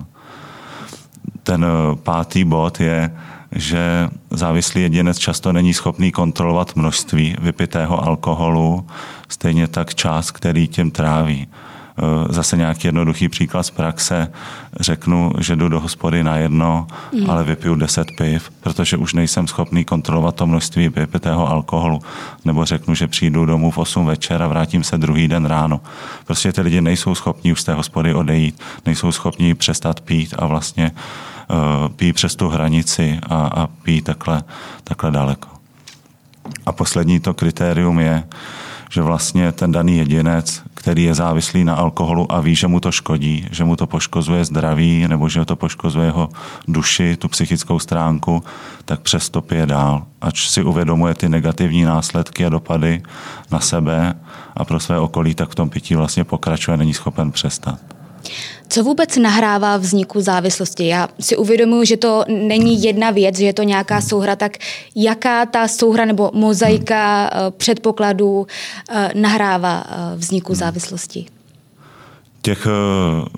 Ten 1.43 1.65
eh, 1.65 1.95
pátý 1.95 2.43
bod 2.43 2.79
je, 2.79 3.15
že 3.51 4.09
závislý 4.29 4.81
jedinec 4.81 5.17
často 5.17 5.53
není 5.53 5.73
schopný 5.73 6.11
kontrolovat 6.11 6.75
množství 6.75 7.35
vypitého 7.41 8.07
alkoholu, 8.07 8.87
stejně 9.29 9.67
tak 9.67 9.95
čas, 9.95 10.31
který 10.31 10.67
tím 10.67 10.91
tráví. 10.91 11.47
Eh, 11.97 12.33
zase 12.33 12.57
nějaký 12.57 12.87
jednoduchý 12.87 13.29
příklad 13.29 13.63
z 13.63 13.71
praxe. 13.71 14.31
Řeknu, 14.79 15.31
že 15.39 15.55
jdu 15.55 15.69
do 15.69 15.79
hospody 15.79 16.23
na 16.23 16.37
jedno, 16.37 16.87
mm. 17.13 17.29
ale 17.29 17.43
vypiju 17.43 17.75
10 17.75 18.07
piv, 18.17 18.51
protože 18.61 18.97
už 18.97 19.13
nejsem 19.13 19.47
schopný 19.47 19.85
kontrolovat 19.85 20.35
to 20.35 20.47
množství 20.47 20.89
vypitého 20.89 21.49
alkoholu. 21.49 22.01
Nebo 22.45 22.65
řeknu, 22.65 22.95
že 22.95 23.07
přijdu 23.07 23.45
domů 23.45 23.71
v 23.71 23.77
8 23.77 24.05
večer 24.05 24.43
a 24.43 24.47
vrátím 24.47 24.83
se 24.83 24.97
druhý 24.97 25.27
den 25.27 25.45
ráno. 25.45 25.81
Prostě 26.25 26.53
ty 26.53 26.61
lidi 26.61 26.81
nejsou 26.81 27.15
schopní 27.15 27.51
už 27.51 27.61
z 27.61 27.63
té 27.63 27.73
hospody 27.73 28.13
odejít, 28.13 28.61
nejsou 28.85 29.11
schopní 29.11 29.53
přestat 29.53 29.99
pít 29.99 30.33
a 30.39 30.45
vlastně 30.45 30.91
uh, 31.49 31.87
pít 31.87 32.13
přes 32.13 32.35
tu 32.35 32.49
hranici 32.49 33.19
a, 33.29 33.35
a 33.35 33.67
pít 33.67 34.01
takhle, 34.01 34.43
takhle 34.83 35.11
daleko. 35.11 35.49
A 36.65 36.71
poslední 36.71 37.19
to 37.19 37.33
kritérium 37.33 37.99
je, 37.99 38.23
že 38.89 39.01
vlastně 39.01 39.51
ten 39.51 39.71
daný 39.71 39.97
jedinec, 39.97 40.63
který 40.85 41.03
je 41.03 41.13
závislý 41.13 41.63
na 41.63 41.75
alkoholu 41.75 42.31
a 42.31 42.41
ví, 42.41 42.55
že 42.55 42.67
mu 42.67 42.79
to 42.79 42.91
škodí, 42.91 43.47
že 43.51 43.63
mu 43.63 43.75
to 43.75 43.87
poškozuje 43.87 44.45
zdraví 44.45 45.07
nebo 45.07 45.29
že 45.29 45.45
to 45.45 45.55
poškozuje 45.55 46.05
jeho 46.05 46.29
duši, 46.67 47.17
tu 47.17 47.27
psychickou 47.27 47.79
stránku, 47.79 48.43
tak 48.85 48.99
přesto 48.99 49.41
pije 49.41 49.65
dál. 49.65 50.05
Ač 50.21 50.49
si 50.49 50.63
uvědomuje 50.63 51.13
ty 51.13 51.29
negativní 51.29 51.83
následky 51.83 52.45
a 52.45 52.49
dopady 52.49 53.01
na 53.51 53.59
sebe 53.59 54.13
a 54.55 54.65
pro 54.65 54.79
své 54.79 54.99
okolí, 54.99 55.35
tak 55.35 55.49
v 55.49 55.55
tom 55.55 55.69
pití 55.69 55.95
vlastně 55.95 56.23
pokračuje, 56.23 56.77
není 56.77 56.93
schopen 56.93 57.31
přestat. 57.31 57.79
Co 58.75 58.83
vůbec 58.83 59.17
nahrává 59.17 59.77
vzniku 59.77 60.21
závislosti? 60.21 60.87
Já 60.87 61.07
si 61.19 61.37
uvědomuji, 61.37 61.85
že 61.85 61.97
to 61.97 62.23
není 62.27 62.83
jedna 62.83 63.11
věc, 63.11 63.37
že 63.37 63.45
je 63.45 63.53
to 63.53 63.63
nějaká 63.63 64.01
souhra, 64.01 64.35
tak 64.35 64.57
jaká 64.95 65.45
ta 65.45 65.67
souhra 65.67 66.05
nebo 66.05 66.31
mozaika 66.33 67.31
hmm. 67.33 67.51
předpokladů 67.57 68.47
eh, 68.89 69.11
nahrává 69.15 69.83
eh, 69.87 70.15
vzniku 70.15 70.53
hmm. 70.53 70.59
závislosti? 70.59 71.25
Těch 72.41 72.67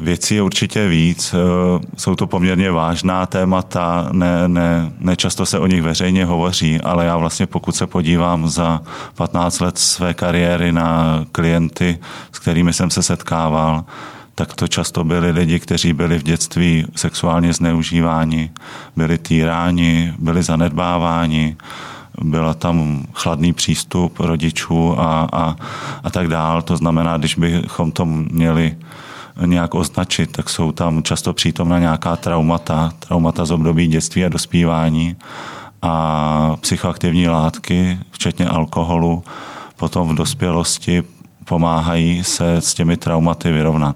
věcí 0.01 0.35
je 0.35 0.41
určitě 0.41 0.87
víc. 0.87 1.35
Jsou 1.97 2.15
to 2.15 2.27
poměrně 2.27 2.71
vážná 2.71 3.25
témata, 3.25 4.09
ne, 4.11 4.47
ne, 4.47 4.91
nečasto 4.99 5.45
se 5.45 5.59
o 5.59 5.67
nich 5.67 5.81
veřejně 5.81 6.25
hovoří, 6.25 6.81
ale 6.81 7.05
já 7.05 7.17
vlastně 7.17 7.45
pokud 7.45 7.75
se 7.75 7.87
podívám 7.87 8.49
za 8.49 8.81
15 9.15 9.59
let 9.59 9.77
své 9.77 10.13
kariéry 10.13 10.71
na 10.71 11.25
klienty, 11.31 11.99
s 12.31 12.39
kterými 12.39 12.73
jsem 12.73 12.89
se 12.89 13.03
setkával, 13.03 13.85
tak 14.37 14.53
to 14.53 14.67
často 14.67 15.03
byli 15.03 15.31
lidi, 15.31 15.59
kteří 15.59 15.93
byli 15.93 16.19
v 16.19 16.23
dětství 16.23 16.85
sexuálně 16.95 17.53
zneužíváni, 17.53 18.51
byli 18.95 19.17
týráni, 19.17 20.13
byli 20.19 20.43
zanedbáváni, 20.43 21.55
byla 22.21 22.53
tam 22.53 23.05
chladný 23.13 23.53
přístup 23.53 24.19
rodičů 24.19 24.99
a, 24.99 25.29
a, 25.33 25.55
a 26.03 26.09
tak 26.09 26.27
dál. 26.27 26.61
To 26.61 26.77
znamená, 26.77 27.17
když 27.17 27.35
bychom 27.35 27.91
to 27.91 28.05
měli 28.05 28.77
nějak 29.45 29.75
označit, 29.75 30.31
tak 30.31 30.49
jsou 30.49 30.71
tam 30.71 31.03
často 31.03 31.33
přítomna 31.33 31.79
nějaká 31.79 32.15
traumata, 32.15 32.93
traumata 32.99 33.45
z 33.45 33.51
období 33.51 33.87
dětství 33.87 34.25
a 34.25 34.29
dospívání 34.29 35.15
a 35.81 36.55
psychoaktivní 36.61 37.27
látky, 37.27 37.99
včetně 38.11 38.47
alkoholu, 38.47 39.23
potom 39.75 40.09
v 40.09 40.15
dospělosti 40.15 41.03
pomáhají 41.47 42.23
se 42.23 42.55
s 42.55 42.73
těmi 42.73 42.97
traumaty 42.97 43.51
vyrovnat 43.51 43.95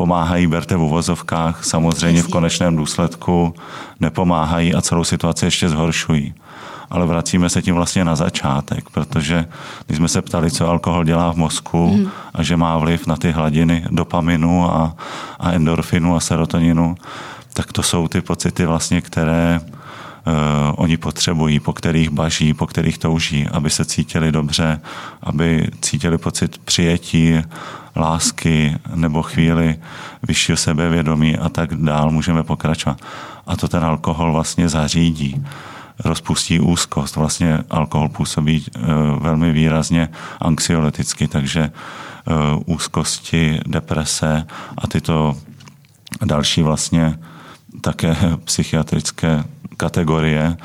pomáhají, 0.00 0.46
berte 0.46 0.76
v 0.76 0.82
uvozovkách, 0.82 1.64
samozřejmě 1.64 2.22
v 2.22 2.28
konečném 2.28 2.76
důsledku 2.76 3.54
nepomáhají 4.00 4.74
a 4.74 4.80
celou 4.80 5.04
situaci 5.04 5.44
ještě 5.44 5.68
zhoršují. 5.68 6.34
Ale 6.90 7.06
vracíme 7.06 7.50
se 7.50 7.62
tím 7.62 7.74
vlastně 7.74 8.04
na 8.04 8.16
začátek, 8.16 8.90
protože 8.90 9.44
když 9.86 9.98
jsme 9.98 10.08
se 10.08 10.22
ptali, 10.22 10.50
co 10.50 10.68
alkohol 10.68 11.04
dělá 11.04 11.32
v 11.32 11.36
mozku 11.36 11.96
mm. 11.96 12.08
a 12.34 12.42
že 12.42 12.56
má 12.56 12.78
vliv 12.78 13.06
na 13.06 13.16
ty 13.16 13.30
hladiny 13.30 13.84
dopaminu 13.90 14.72
a, 14.72 14.96
a 15.40 15.52
endorfinu 15.52 16.16
a 16.16 16.20
serotoninu, 16.20 16.94
tak 17.52 17.72
to 17.72 17.82
jsou 17.82 18.08
ty 18.08 18.20
pocity 18.20 18.66
vlastně, 18.66 19.00
které 19.00 19.60
oni 20.76 20.96
potřebují, 20.96 21.60
po 21.60 21.72
kterých 21.72 22.10
baží, 22.10 22.54
po 22.54 22.66
kterých 22.66 22.98
touží, 22.98 23.46
aby 23.46 23.70
se 23.70 23.84
cítili 23.84 24.32
dobře, 24.32 24.80
aby 25.22 25.70
cítili 25.80 26.18
pocit 26.18 26.58
přijetí, 26.58 27.34
lásky 27.96 28.76
nebo 28.94 29.22
chvíli 29.22 29.76
vyššího 30.22 30.56
sebevědomí 30.56 31.36
a 31.36 31.48
tak 31.48 31.74
dál 31.74 32.10
můžeme 32.10 32.42
pokračovat. 32.42 33.00
A 33.46 33.56
to 33.56 33.68
ten 33.68 33.84
alkohol 33.84 34.32
vlastně 34.32 34.68
zařídí 34.68 35.46
rozpustí 36.04 36.60
úzkost. 36.60 37.16
Vlastně 37.16 37.58
alkohol 37.70 38.08
působí 38.08 38.64
uh, 38.76 38.82
velmi 39.22 39.52
výrazně 39.52 40.08
anxioleticky, 40.40 41.28
takže 41.28 41.70
uh, 41.70 42.74
úzkosti, 42.74 43.60
deprese 43.66 44.46
a 44.78 44.86
tyto 44.86 45.36
další 46.24 46.62
vlastně 46.62 47.18
také 47.80 48.16
psychiatrické 48.44 49.44
kategorie 49.76 50.56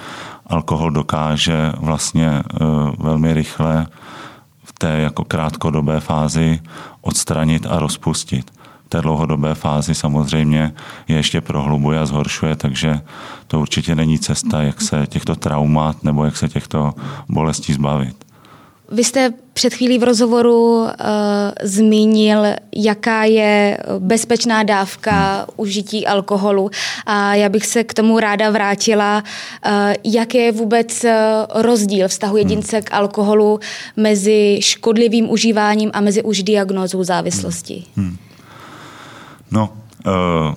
alkohol 0.47 0.91
dokáže 0.91 1.71
vlastně 1.77 2.29
uh, 2.29 3.05
velmi 3.05 3.33
rychle 3.33 3.87
v 4.63 4.73
té 4.73 4.89
jako 4.89 5.23
krátkodobé 5.23 5.99
fázi 5.99 6.59
odstranit 7.01 7.65
a 7.69 7.79
rozpustit. 7.79 8.51
V 8.85 8.89
té 8.89 9.01
dlouhodobé 9.01 9.55
fázi 9.55 9.95
samozřejmě 9.95 10.73
je 11.07 11.15
ještě 11.15 11.41
prohlubuje 11.41 11.99
a 11.99 12.05
zhoršuje, 12.05 12.55
takže 12.55 13.01
to 13.47 13.59
určitě 13.59 13.95
není 13.95 14.19
cesta, 14.19 14.61
jak 14.61 14.81
se 14.81 15.07
těchto 15.07 15.35
traumat 15.35 16.03
nebo 16.03 16.25
jak 16.25 16.37
se 16.37 16.49
těchto 16.49 16.93
bolestí 17.29 17.73
zbavit. 17.73 18.24
Vy 18.91 19.03
jste 19.03 19.33
před 19.53 19.73
chvílí 19.73 19.97
v 19.97 20.03
rozhovoru 20.03 20.81
uh, 20.81 20.89
zmínil, 21.63 22.43
jaká 22.75 23.23
je 23.23 23.77
bezpečná 23.99 24.63
dávka 24.63 25.35
hmm. 25.35 25.45
užití 25.57 26.07
alkoholu 26.07 26.69
a 27.05 27.35
já 27.35 27.49
bych 27.49 27.65
se 27.65 27.83
k 27.83 27.93
tomu 27.93 28.19
ráda 28.19 28.51
vrátila, 28.51 29.23
uh, 29.65 29.71
jaký 30.03 30.37
je 30.37 30.51
vůbec 30.51 31.03
uh, 31.03 31.11
rozdíl 31.61 32.07
vztahu 32.07 32.37
jedince 32.37 32.75
hmm. 32.77 32.83
k 32.83 32.93
alkoholu 32.93 33.59
mezi 33.97 34.59
škodlivým 34.61 35.29
užíváním 35.29 35.91
a 35.93 36.01
mezi 36.01 36.23
už 36.23 36.43
diagnózou 36.43 37.03
závislosti. 37.03 37.83
Hmm. 37.95 38.05
Hmm. 38.05 38.17
No, 39.51 39.69
uh, 40.05 40.53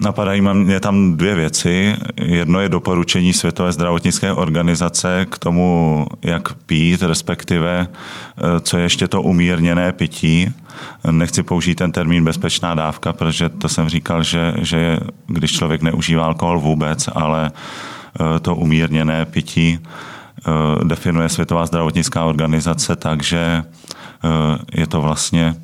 Napadají 0.00 0.40
mě 0.40 0.80
tam 0.80 1.16
dvě 1.16 1.34
věci. 1.34 1.96
Jedno 2.22 2.60
je 2.60 2.68
doporučení 2.68 3.32
Světové 3.32 3.72
zdravotnické 3.72 4.32
organizace 4.32 5.26
k 5.30 5.38
tomu, 5.38 6.06
jak 6.22 6.54
pít, 6.54 7.02
respektive 7.02 7.88
eh, 7.88 8.60
co 8.60 8.76
je 8.76 8.82
ještě 8.82 9.08
to 9.08 9.22
umírněné 9.22 9.92
pití. 9.92 10.54
Nechci 11.10 11.42
použít 11.42 11.74
ten 11.74 11.92
termín 11.92 12.24
bezpečná 12.24 12.74
dávka, 12.74 13.12
protože 13.12 13.48
to 13.48 13.68
jsem 13.68 13.88
říkal, 13.88 14.22
že, 14.22 14.54
že 14.62 14.98
když 15.26 15.52
člověk 15.52 15.82
neužívá 15.82 16.24
alkohol 16.24 16.60
vůbec, 16.60 17.08
ale 17.12 17.50
eh, 17.50 18.40
to 18.40 18.54
umírněné 18.54 19.24
pití 19.24 19.78
eh, 19.78 20.50
definuje 20.84 21.28
Světová 21.28 21.66
zdravotnická 21.66 22.24
organizace 22.24 22.96
tak, 22.96 23.22
že 23.22 23.62
je 24.72 24.86
to 24.86 25.00
vlastně 25.00 25.54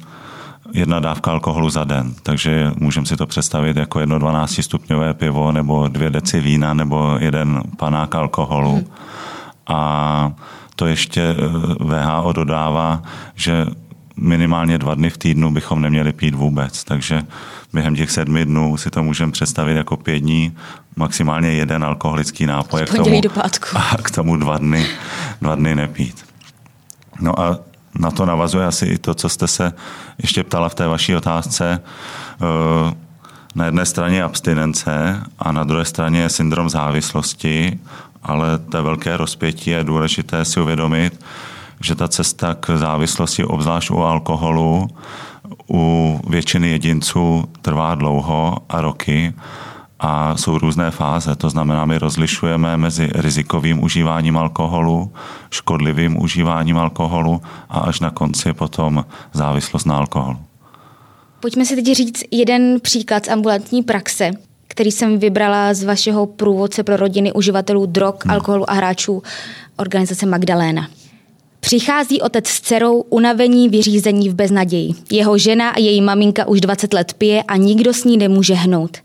jedna 0.73 1.01
dávka 1.01 1.31
alkoholu 1.31 1.71
za 1.71 1.85
den. 1.85 2.15
Takže 2.23 2.73
můžeme 2.77 3.07
si 3.07 3.17
to 3.17 3.27
představit 3.27 3.77
jako 3.77 4.01
jedno 4.01 4.19
12 4.19 4.61
stupňové 4.63 5.15
pivo 5.15 5.53
nebo 5.53 5.89
dvě 5.89 6.11
deci 6.11 6.41
vína 6.41 6.75
nebo 6.75 7.17
jeden 7.21 7.63
panák 7.77 8.15
alkoholu. 8.15 8.75
Hmm. 8.75 8.87
A 9.67 10.33
to 10.77 10.87
ještě 10.87 11.37
VHO 11.81 12.33
dodává, 12.33 13.03
že 13.35 13.67
minimálně 14.17 14.79
dva 14.79 14.95
dny 14.95 15.11
v 15.11 15.19
týdnu 15.19 15.51
bychom 15.51 15.81
neměli 15.81 16.13
pít 16.13 16.35
vůbec. 16.35 16.85
Takže 16.85 17.23
během 17.73 17.97
těch 17.97 18.11
sedmi 18.11 18.45
dnů 18.45 18.77
si 18.77 18.91
to 18.91 19.03
můžeme 19.03 19.33
představit 19.33 19.75
jako 19.75 19.97
pět 19.97 20.19
dní, 20.19 20.53
maximálně 20.97 21.49
jeden 21.49 21.85
alkoholický 21.85 22.47
nápoj. 22.47 22.83
k 22.85 22.95
tomu, 22.95 23.21
do 23.21 23.31
pátku. 23.31 23.67
A 23.77 23.97
k 24.03 24.11
tomu 24.11 24.37
dva 24.37 24.59
dny, 24.59 24.87
dva 25.41 25.55
dny 25.55 25.75
nepít. 25.75 26.25
No 27.21 27.41
a 27.41 27.59
na 27.99 28.11
to 28.11 28.27
navazuje 28.27 28.67
asi 28.67 28.87
i 28.87 28.99
to, 28.99 29.15
co 29.15 29.29
jste 29.29 29.49
se 29.49 29.73
ještě 30.19 30.45
ptala 30.45 30.69
v 30.69 30.75
té 30.75 30.87
vaší 30.87 31.17
otázce. 31.17 31.81
Eh, 31.81 32.95
na 33.55 33.65
jedné 33.65 33.87
straně 33.87 34.23
abstinence 34.23 35.23
a 35.39 35.53
na 35.53 35.65
druhé 35.65 35.85
straně 35.85 36.29
syndrom 36.29 36.71
závislosti, 36.71 37.81
ale 38.23 38.59
to 38.59 38.83
velké 38.83 39.17
rozpětí 39.17 39.71
je 39.71 39.85
důležité 39.85 40.45
si 40.45 40.61
uvědomit, 40.61 41.25
že 41.81 41.95
ta 41.95 42.09
cesta 42.09 42.55
k 42.61 42.77
závislosti, 42.77 43.45
obzvlášť 43.45 43.91
u 43.91 44.03
alkoholu, 44.03 44.89
u 45.71 46.21
většiny 46.29 46.71
jedinců 46.71 47.45
trvá 47.63 47.95
dlouho 47.95 48.57
a 48.69 48.81
roky 48.81 49.35
a 50.03 50.37
jsou 50.37 50.59
různé 50.59 50.91
fáze. 50.91 51.37
To 51.37 51.51
znamená, 51.51 51.85
my 51.85 51.99
rozlišujeme 51.99 52.77
mezi 52.77 53.11
rizikovým 53.15 53.83
užíváním 53.83 54.37
alkoholu, 54.37 55.13
škodlivým 55.51 56.23
užíváním 56.23 56.79
alkoholu 56.79 57.43
a 57.69 57.79
až 57.79 58.01
na 58.01 58.11
konci 58.11 58.53
potom 58.53 59.05
závislost 59.33 59.85
na 59.85 59.97
alkoholu. 59.97 60.39
Pojďme 61.41 61.65
si 61.65 61.75
teď 61.75 61.97
říct 61.97 62.23
jeden 62.31 62.81
příklad 62.81 63.25
z 63.25 63.29
ambulantní 63.29 63.83
praxe, 63.83 64.31
který 64.69 64.93
jsem 64.93 65.19
vybrala 65.19 65.75
z 65.75 65.85
vašeho 65.85 66.27
průvodce 66.27 66.83
pro 66.83 66.97
rodiny 66.97 67.33
uživatelů 67.33 67.87
drog, 67.87 68.15
hmm. 68.25 68.35
alkoholu 68.35 68.71
a 68.71 68.73
hráčů 68.73 69.23
organizace 69.77 70.27
Magdaléna. 70.27 70.89
Přichází 71.65 72.21
otec 72.21 72.49
s 72.49 72.61
dcerou 72.61 73.01
unavení, 73.01 73.69
vyřízení 73.69 74.29
v 74.29 74.35
beznaději. 74.35 74.91
Jeho 75.11 75.39
žena 75.39 75.71
a 75.71 75.79
její 75.79 76.01
maminka 76.01 76.49
už 76.49 76.61
20 76.61 76.93
let 76.93 77.15
pije 77.19 77.43
a 77.43 77.57
nikdo 77.57 77.95
s 77.95 78.05
ní 78.05 78.17
nemůže 78.17 78.55
hnout. 78.55 78.99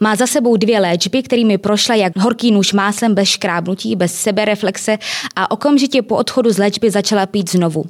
Má 0.00 0.16
za 0.16 0.26
sebou 0.26 0.56
dvě 0.56 0.80
léčby, 0.80 1.22
kterými 1.22 1.58
prošla 1.58 1.94
jak 1.94 2.16
horký 2.16 2.50
nůž 2.50 2.72
máslem 2.72 3.14
bez 3.14 3.28
škrábnutí, 3.28 3.96
bez 3.96 4.14
sebereflexe 4.14 4.98
a 5.36 5.50
okamžitě 5.50 6.02
po 6.02 6.16
odchodu 6.16 6.50
z 6.50 6.58
léčby 6.58 6.90
začala 6.90 7.26
pít 7.26 7.50
znovu. 7.50 7.84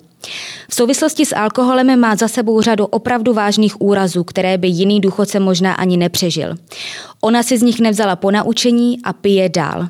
V 0.68 0.74
souvislosti 0.74 1.26
s 1.26 1.36
alkoholem 1.36 2.00
má 2.00 2.16
za 2.16 2.28
sebou 2.28 2.60
řadu 2.60 2.86
opravdu 2.86 3.32
vážných 3.32 3.80
úrazů, 3.80 4.24
které 4.24 4.58
by 4.58 4.68
jiný 4.68 5.00
důchodce 5.00 5.40
možná 5.40 5.72
ani 5.74 5.96
nepřežil. 5.96 6.56
Ona 7.20 7.42
si 7.42 7.58
z 7.58 7.62
nich 7.62 7.80
nevzala 7.80 8.16
po 8.16 8.30
naučení 8.30 8.98
a 9.04 9.12
pije 9.12 9.48
dál. 9.48 9.88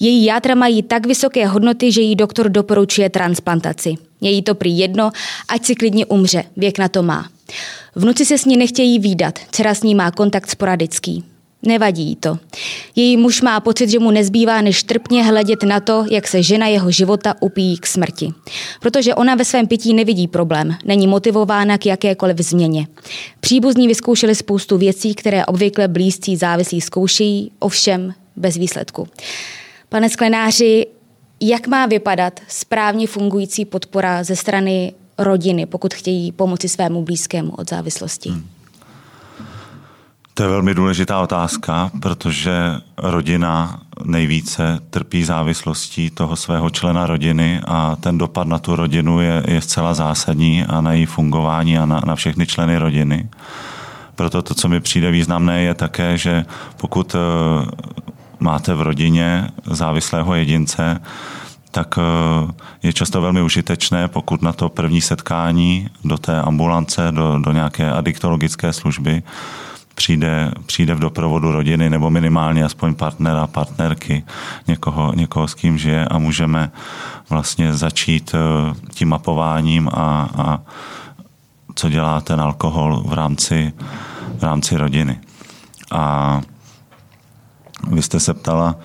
Její 0.00 0.24
játra 0.24 0.54
mají 0.54 0.82
tak 0.82 1.06
vysoké 1.06 1.46
hodnoty, 1.46 1.92
že 1.92 2.00
jí 2.00 2.16
doktor 2.16 2.48
doporučuje 2.48 3.10
transplantaci. 3.10 3.94
Je 4.20 4.30
jí 4.30 4.42
to 4.42 4.54
prý 4.54 4.78
jedno, 4.78 5.10
ať 5.48 5.64
si 5.64 5.74
klidně 5.74 6.06
umře, 6.06 6.44
věk 6.56 6.78
na 6.78 6.88
to 6.88 7.02
má. 7.02 7.28
Vnuci 7.94 8.24
se 8.24 8.38
s 8.38 8.44
ní 8.44 8.56
nechtějí 8.56 8.98
výdat, 8.98 9.38
dcera 9.50 9.74
s 9.74 9.82
ní 9.82 9.94
má 9.94 10.10
kontakt 10.10 10.50
sporadický. 10.50 11.24
Nevadí 11.62 12.16
to. 12.16 12.38
Její 12.96 13.16
muž 13.16 13.42
má 13.42 13.60
pocit, 13.60 13.88
že 13.90 13.98
mu 13.98 14.10
nezbývá 14.10 14.60
než 14.60 14.82
trpně 14.82 15.24
hledět 15.24 15.62
na 15.62 15.80
to, 15.80 16.04
jak 16.10 16.28
se 16.28 16.42
žena 16.42 16.66
jeho 16.66 16.90
života 16.90 17.34
upíjí 17.40 17.78
k 17.78 17.86
smrti. 17.86 18.32
Protože 18.80 19.14
ona 19.14 19.34
ve 19.34 19.44
svém 19.44 19.66
pití 19.66 19.94
nevidí 19.94 20.28
problém, 20.28 20.76
není 20.84 21.06
motivována 21.06 21.78
k 21.78 21.86
jakékoliv 21.86 22.38
změně. 22.38 22.86
Příbuzní 23.40 23.88
vyzkoušeli 23.88 24.34
spoustu 24.34 24.78
věcí, 24.78 25.14
které 25.14 25.46
obvykle 25.46 25.88
blízcí 25.88 26.36
závislí 26.36 26.80
zkoušejí, 26.80 27.50
ovšem 27.58 28.14
bez 28.36 28.56
výsledku. 28.56 29.08
Pane 29.88 30.08
Sklenáři, 30.08 30.86
jak 31.40 31.66
má 31.66 31.86
vypadat 31.86 32.40
správně 32.48 33.06
fungující 33.06 33.64
podpora 33.64 34.24
ze 34.24 34.36
strany 34.36 34.92
rodiny, 35.18 35.66
pokud 35.66 35.94
chtějí 35.94 36.32
pomoci 36.32 36.68
svému 36.68 37.02
blízkému 37.02 37.50
od 37.50 37.70
závislosti? 37.70 38.30
Hmm. 38.30 38.57
To 40.38 40.44
je 40.44 40.50
velmi 40.50 40.74
důležitá 40.74 41.20
otázka, 41.20 41.90
protože 42.02 42.80
rodina 42.96 43.80
nejvíce 44.04 44.78
trpí 44.90 45.24
závislostí 45.24 46.10
toho 46.10 46.36
svého 46.36 46.70
člena 46.70 47.06
rodiny 47.06 47.60
a 47.66 47.96
ten 47.96 48.18
dopad 48.18 48.46
na 48.46 48.58
tu 48.58 48.76
rodinu 48.76 49.20
je, 49.20 49.42
je 49.48 49.60
zcela 49.60 49.94
zásadní 49.94 50.64
a 50.64 50.80
na 50.80 50.92
její 50.92 51.06
fungování 51.06 51.78
a 51.78 51.86
na, 51.86 52.00
na 52.06 52.14
všechny 52.14 52.46
členy 52.46 52.78
rodiny. 52.78 53.28
Proto 54.14 54.42
to, 54.42 54.54
co 54.54 54.68
mi 54.68 54.80
přijde 54.80 55.10
významné, 55.10 55.62
je 55.62 55.74
také, 55.74 56.18
že 56.18 56.44
pokud 56.76 57.14
eh, 57.14 57.18
máte 58.40 58.74
v 58.74 58.82
rodině 58.82 59.48
závislého 59.66 60.34
jedince, 60.34 61.00
tak 61.70 61.98
eh, 61.98 62.52
je 62.82 62.92
často 62.92 63.20
velmi 63.20 63.42
užitečné, 63.42 64.08
pokud 64.08 64.42
na 64.42 64.52
to 64.52 64.68
první 64.68 65.00
setkání 65.00 65.88
do 66.04 66.18
té 66.18 66.42
ambulance, 66.42 67.08
do, 67.10 67.38
do 67.38 67.52
nějaké 67.52 67.90
adiktologické 67.90 68.72
služby, 68.72 69.22
přijde, 69.98 70.50
přijde 70.66 70.94
v 70.94 70.98
doprovodu 70.98 71.52
rodiny 71.52 71.90
nebo 71.90 72.10
minimálně 72.10 72.64
aspoň 72.64 72.94
partnera, 72.94 73.46
partnerky, 73.46 74.24
někoho, 74.66 75.12
někoho 75.14 75.48
s 75.48 75.54
kým 75.54 75.78
žije 75.78 76.04
a 76.04 76.18
můžeme 76.18 76.70
vlastně 77.30 77.74
začít 77.74 78.34
eh, 78.34 78.74
tím 78.94 79.08
mapováním 79.08 79.88
a, 79.88 80.28
a 80.38 80.58
co 81.74 81.88
dělá 81.88 82.20
ten 82.20 82.40
alkohol 82.40 83.02
v 83.06 83.12
rámci, 83.12 83.72
v 84.38 84.42
rámci 84.42 84.76
rodiny. 84.76 85.18
A 85.90 86.40
vy 87.90 88.02
jste 88.02 88.20
se 88.20 88.34
ptala, 88.34 88.76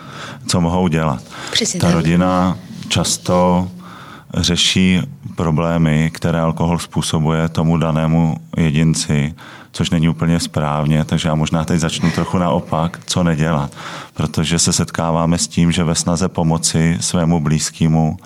co 0.48 0.62
mohou 0.62 0.88
dělat. 0.88 1.22
Přesně 1.52 1.80
Ta 1.80 1.92
rodina 1.92 2.58
často 2.88 3.68
řeší 4.34 5.02
problémy, 5.36 6.12
které 6.14 6.42
alkohol 6.42 6.80
způsobuje 6.80 7.50
tomu 7.50 7.78
danému 7.78 8.38
jedinci, 8.58 9.36
což 9.74 9.90
není 9.90 10.10
úplně 10.10 10.40
správně, 10.40 11.06
takže 11.06 11.30
já 11.30 11.36
možná 11.36 11.66
teď 11.66 11.80
začnu 11.80 12.12
trochu 12.12 12.38
naopak, 12.38 13.00
co 13.06 13.24
nedělat, 13.24 13.72
protože 14.14 14.60
se 14.60 14.74
setkáváme 14.74 15.38
s 15.38 15.48
tím, 15.48 15.72
že 15.72 15.84
ve 15.84 15.96
snaze 15.96 16.30
pomoci 16.30 16.98
svému 17.00 17.40
blízkému 17.40 18.18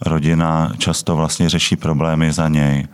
rodina 0.00 0.72
často 0.78 1.16
vlastně 1.16 1.48
řeší 1.48 1.76
problémy 1.76 2.32
za 2.32 2.48
něj. 2.48 2.86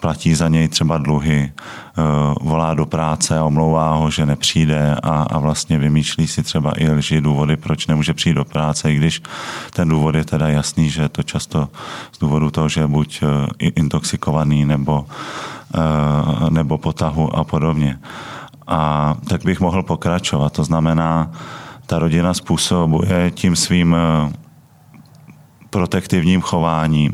Platí 0.00 0.34
za 0.34 0.48
něj 0.48 0.68
třeba 0.68 0.98
dluhy, 0.98 1.52
eh, 1.52 2.02
volá 2.40 2.74
do 2.74 2.86
práce 2.86 3.38
a 3.38 3.44
omlouvá 3.44 3.94
ho, 3.94 4.10
že 4.10 4.26
nepřijde 4.26 4.96
a, 5.02 5.22
a 5.22 5.38
vlastně 5.38 5.78
vymýšlí 5.78 6.26
si 6.26 6.42
třeba 6.42 6.72
i 6.76 6.90
lži 6.90 7.20
důvody, 7.20 7.56
proč 7.56 7.86
nemůže 7.86 8.14
přijít 8.14 8.34
do 8.34 8.44
práce, 8.44 8.92
i 8.92 8.96
když 8.96 9.22
ten 9.72 9.88
důvod 9.88 10.14
je 10.14 10.24
teda 10.24 10.48
jasný, 10.48 10.90
že 10.90 11.08
to 11.08 11.22
často 11.22 11.68
z 12.12 12.18
důvodu 12.18 12.50
toho, 12.50 12.68
že 12.68 12.80
je 12.80 12.86
buď 12.86 13.22
eh, 13.22 13.64
intoxikovaný 13.64 14.64
nebo, 14.64 15.06
nebo 16.50 16.78
potahu 16.78 17.36
a 17.36 17.44
podobně. 17.44 17.98
A 18.66 19.14
tak 19.28 19.44
bych 19.44 19.60
mohl 19.60 19.82
pokračovat. 19.82 20.52
To 20.52 20.64
znamená, 20.64 21.30
ta 21.86 21.98
rodina 21.98 22.34
způsobuje 22.34 23.30
tím 23.30 23.56
svým 23.56 23.96
protektivním 25.70 26.40
chováním, 26.40 27.12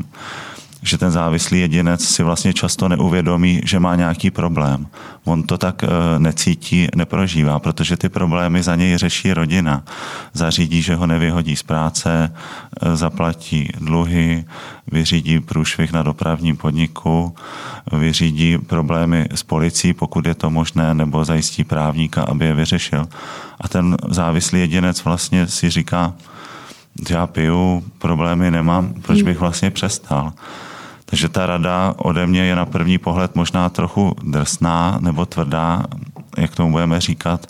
že 0.81 0.97
ten 0.97 1.11
závislý 1.11 1.59
jedinec 1.59 2.05
si 2.05 2.23
vlastně 2.23 2.53
často 2.53 2.89
neuvědomí, 2.89 3.61
že 3.65 3.79
má 3.79 3.95
nějaký 3.95 4.31
problém. 4.31 4.87
On 5.25 5.43
to 5.43 5.57
tak 5.57 5.83
eh, 5.83 5.87
necítí, 6.17 6.87
neprožívá, 6.95 7.59
protože 7.59 7.97
ty 7.97 8.09
problémy 8.09 8.63
za 8.63 8.75
něj 8.75 8.97
řeší 8.97 9.33
rodina. 9.33 9.83
Zařídí, 10.33 10.81
že 10.81 10.95
ho 10.95 11.07
nevyhodí 11.07 11.55
z 11.55 11.63
práce, 11.63 12.33
eh, 12.33 12.95
zaplatí 12.95 13.69
dluhy, 13.79 14.45
vyřídí 14.91 15.39
průšvih 15.39 15.93
na 15.93 16.03
dopravním 16.03 16.57
podniku, 16.57 17.35
vyřídí 17.91 18.57
problémy 18.57 19.25
s 19.35 19.43
policií, 19.43 19.93
pokud 19.93 20.25
je 20.25 20.35
to 20.35 20.49
možné, 20.49 20.93
nebo 20.93 21.25
zajistí 21.25 21.63
právníka, 21.63 22.23
aby 22.23 22.45
je 22.45 22.53
vyřešil. 22.53 23.07
A 23.61 23.67
ten 23.67 23.97
závislý 24.09 24.59
jedinec 24.59 25.03
vlastně 25.03 25.47
si 25.47 25.69
říká, 25.69 26.13
já 27.09 27.27
piju, 27.27 27.83
problémy 27.97 28.51
nemám, 28.51 28.93
proč 29.01 29.21
bych 29.21 29.39
vlastně 29.39 29.71
přestal. 29.71 30.33
Takže 31.05 31.29
ta 31.29 31.45
rada 31.45 31.93
ode 31.97 32.27
mě 32.27 32.41
je 32.41 32.55
na 32.55 32.65
první 32.65 32.97
pohled 32.97 33.35
možná 33.35 33.69
trochu 33.69 34.15
drsná 34.23 34.97
nebo 35.01 35.25
tvrdá, 35.25 35.83
jak 36.37 36.55
tomu 36.55 36.71
budeme 36.71 37.01
říkat, 37.01 37.47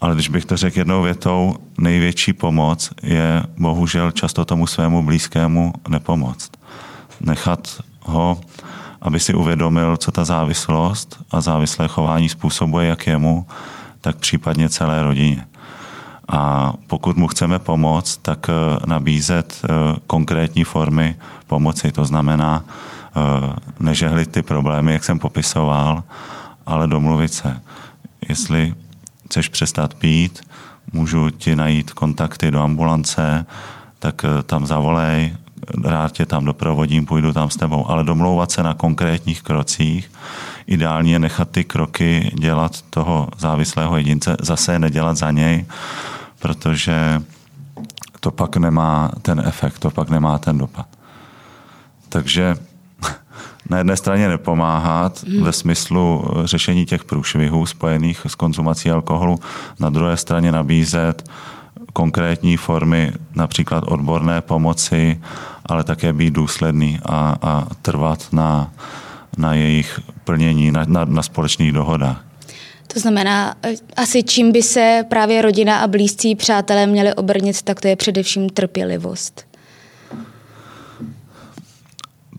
ale 0.00 0.14
když 0.14 0.28
bych 0.28 0.44
to 0.44 0.56
řekl 0.56 0.78
jednou 0.78 1.02
větou, 1.02 1.56
největší 1.78 2.32
pomoc 2.32 2.90
je 3.02 3.42
bohužel 3.58 4.10
často 4.10 4.44
tomu 4.44 4.66
svému 4.66 5.02
blízkému 5.02 5.72
nepomoct. 5.88 6.50
Nechat 7.20 7.68
ho, 8.00 8.40
aby 9.02 9.20
si 9.20 9.34
uvědomil, 9.34 9.96
co 9.96 10.10
ta 10.10 10.24
závislost 10.24 11.18
a 11.30 11.40
závislé 11.40 11.88
chování 11.88 12.28
způsobuje 12.28 12.88
jak 12.88 13.06
jemu, 13.06 13.46
tak 14.00 14.16
případně 14.16 14.68
celé 14.68 15.02
rodině. 15.02 15.46
A 16.32 16.72
pokud 16.86 17.16
mu 17.16 17.28
chceme 17.28 17.58
pomoct, 17.58 18.16
tak 18.16 18.48
eh, 18.48 18.52
nabízet 18.86 19.62
eh, 19.64 19.68
konkrétní 20.06 20.64
formy 20.64 21.16
pomoci. 21.46 21.92
To 21.92 22.04
znamená 22.04 22.64
nežehlit 23.80 24.32
ty 24.32 24.42
problémy, 24.42 24.92
jak 24.92 25.04
jsem 25.04 25.18
popisoval, 25.18 26.02
ale 26.66 26.86
domluvit 26.86 27.34
se. 27.34 27.60
Jestli 28.28 28.74
chceš 29.26 29.48
přestat 29.48 29.94
pít, 29.94 30.40
můžu 30.92 31.30
ti 31.30 31.56
najít 31.56 31.92
kontakty 31.92 32.50
do 32.50 32.62
ambulance, 32.62 33.46
tak 33.98 34.24
eh, 34.24 34.42
tam 34.42 34.66
zavolej, 34.66 35.36
rád 35.84 36.12
tě 36.12 36.26
tam 36.26 36.44
doprovodím, 36.44 37.06
půjdu 37.06 37.32
tam 37.32 37.50
s 37.50 37.56
tebou, 37.56 37.90
ale 37.90 38.04
domlouvat 38.04 38.50
se 38.50 38.62
na 38.62 38.74
konkrétních 38.74 39.42
krocích, 39.42 40.10
ideálně 40.66 41.18
nechat 41.18 41.50
ty 41.50 41.64
kroky 41.64 42.30
dělat 42.38 42.82
toho 42.90 43.28
závislého 43.38 43.96
jedince, 43.96 44.36
zase 44.40 44.78
nedělat 44.78 45.16
za 45.16 45.30
něj, 45.30 45.66
protože 46.42 47.22
to 48.20 48.30
pak 48.30 48.56
nemá 48.56 49.10
ten 49.22 49.42
efekt, 49.46 49.78
to 49.78 49.90
pak 49.90 50.10
nemá 50.10 50.38
ten 50.38 50.58
dopad. 50.58 50.86
Takže 52.08 52.56
na 53.70 53.78
jedné 53.78 53.96
straně 53.96 54.28
nepomáhat 54.28 55.24
hmm. 55.24 55.42
ve 55.42 55.52
smyslu 55.52 56.24
řešení 56.44 56.86
těch 56.86 57.04
průšvihů 57.04 57.66
spojených 57.66 58.26
s 58.28 58.34
konzumací 58.34 58.90
alkoholu, 58.90 59.38
na 59.80 59.90
druhé 59.90 60.16
straně 60.16 60.52
nabízet 60.52 61.30
konkrétní 61.92 62.56
formy 62.56 63.12
například 63.34 63.84
odborné 63.86 64.40
pomoci, 64.40 65.20
ale 65.66 65.84
také 65.84 66.12
být 66.12 66.34
důsledný 66.34 66.98
a, 67.06 67.36
a 67.42 67.66
trvat 67.82 68.32
na, 68.32 68.70
na 69.38 69.54
jejich 69.54 70.00
plnění, 70.24 70.70
na, 70.70 70.84
na, 70.88 71.04
na 71.04 71.22
společných 71.22 71.72
dohodách. 71.72 72.31
To 72.92 73.00
znamená, 73.00 73.54
asi 73.96 74.22
čím 74.22 74.52
by 74.52 74.62
se 74.62 75.04
právě 75.08 75.42
rodina 75.42 75.78
a 75.78 75.86
blízcí 75.86 76.34
přátelé 76.34 76.86
měli 76.86 77.14
obrnit, 77.14 77.62
tak 77.62 77.80
to 77.80 77.88
je 77.88 77.96
především 77.96 78.48
trpělivost. 78.48 79.46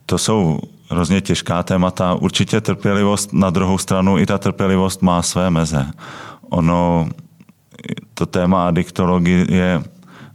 To 0.05 0.17
jsou 0.17 0.59
hrozně 0.89 1.21
těžká 1.21 1.63
témata. 1.63 2.13
Určitě 2.13 2.61
trpělivost, 2.61 3.33
na 3.33 3.49
druhou 3.49 3.77
stranu 3.77 4.17
i 4.19 4.25
ta 4.25 4.37
trpělivost 4.37 5.01
má 5.01 5.21
své 5.21 5.49
meze. 5.49 5.85
Ono, 6.49 7.09
to 8.13 8.25
téma 8.25 8.67
adiktologie 8.67 9.83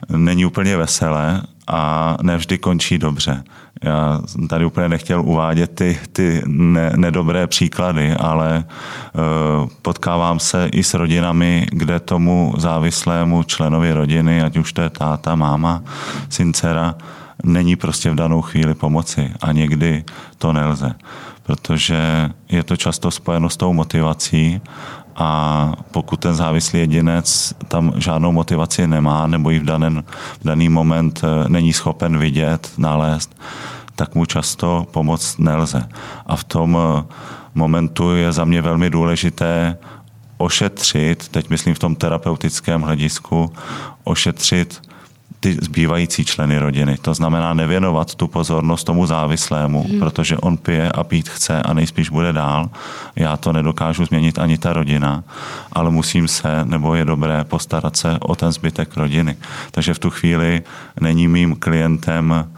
není 0.08 0.46
úplně 0.46 0.76
veselé 0.76 1.42
a 1.66 2.16
nevždy 2.22 2.58
končí 2.58 2.98
dobře. 2.98 3.42
Já 3.82 4.20
jsem 4.26 4.48
tady 4.48 4.64
úplně 4.64 4.88
nechtěl 4.88 5.20
uvádět 5.20 5.74
ty, 5.74 5.98
ty 6.12 6.42
ne, 6.46 6.92
nedobré 6.96 7.46
příklady, 7.46 8.14
ale 8.14 8.64
uh, 8.64 9.68
potkávám 9.82 10.38
se 10.38 10.68
i 10.72 10.82
s 10.82 10.94
rodinami, 10.94 11.66
kde 11.70 12.00
tomu 12.00 12.54
závislému 12.56 13.42
členovi 13.42 13.92
rodiny, 13.92 14.42
ať 14.42 14.56
už 14.56 14.72
to 14.72 14.82
je 14.82 14.90
táta, 14.90 15.34
máma, 15.34 15.82
syn, 16.28 16.52
dcera, 16.52 16.94
není 17.44 17.76
prostě 17.76 18.10
v 18.10 18.14
danou 18.14 18.42
chvíli 18.42 18.74
pomoci 18.74 19.32
a 19.40 19.52
někdy 19.52 20.04
to 20.38 20.52
nelze, 20.52 20.94
protože 21.42 22.30
je 22.48 22.62
to 22.62 22.76
často 22.76 23.10
spojeno 23.10 23.50
s 23.50 23.56
tou 23.56 23.72
motivací 23.72 24.60
a 25.18 25.72
pokud 25.90 26.20
ten 26.20 26.34
závislý 26.34 26.80
jedinec 26.80 27.54
tam 27.68 27.92
žádnou 27.96 28.32
motivaci 28.32 28.86
nemá 28.86 29.26
nebo 29.26 29.50
ji 29.50 29.58
v, 29.58 29.64
danen, 29.64 30.04
v 30.40 30.44
daný 30.44 30.68
moment 30.68 31.20
eh, 31.24 31.48
není 31.48 31.72
schopen 31.72 32.18
vidět, 32.18 32.70
nalézt, 32.78 33.36
tak 33.96 34.14
mu 34.14 34.24
často 34.24 34.86
pomoct 34.90 35.38
nelze. 35.38 35.88
A 36.26 36.36
v 36.36 36.44
tom 36.44 36.78
eh, 36.80 37.04
momentu 37.54 38.14
je 38.14 38.32
za 38.32 38.44
mě 38.44 38.62
velmi 38.62 38.90
důležité 38.90 39.78
ošetřit, 40.36 41.28
teď 41.28 41.50
myslím 41.50 41.74
v 41.74 41.78
tom 41.78 41.96
terapeutickém 41.96 42.82
hledisku, 42.82 43.52
ošetřit 44.04 44.87
ty 45.40 45.56
zbývající 45.62 46.24
členy 46.24 46.58
rodiny. 46.58 46.96
To 47.02 47.14
znamená 47.14 47.54
nevěnovat 47.54 48.14
tu 48.14 48.28
pozornost 48.28 48.84
tomu 48.84 49.06
závislému, 49.06 49.82
hmm. 49.82 49.98
protože 49.98 50.36
on 50.36 50.56
pije 50.56 50.92
a 50.92 51.04
pít 51.04 51.28
chce 51.28 51.62
a 51.62 51.72
nejspíš 51.72 52.10
bude 52.10 52.32
dál. 52.32 52.70
Já 53.16 53.36
to 53.36 53.52
nedokážu 53.52 54.04
změnit 54.04 54.38
ani 54.38 54.58
ta 54.58 54.72
rodina, 54.72 55.24
ale 55.72 55.90
musím 55.90 56.28
se, 56.28 56.64
nebo 56.64 56.94
je 56.94 57.04
dobré 57.04 57.44
postarat 57.44 57.96
se 57.96 58.18
o 58.20 58.34
ten 58.34 58.52
zbytek 58.52 58.96
rodiny. 58.96 59.36
Takže 59.70 59.94
v 59.94 59.98
tu 59.98 60.10
chvíli 60.10 60.62
není 61.00 61.28
mým 61.28 61.56
klientem 61.56 62.48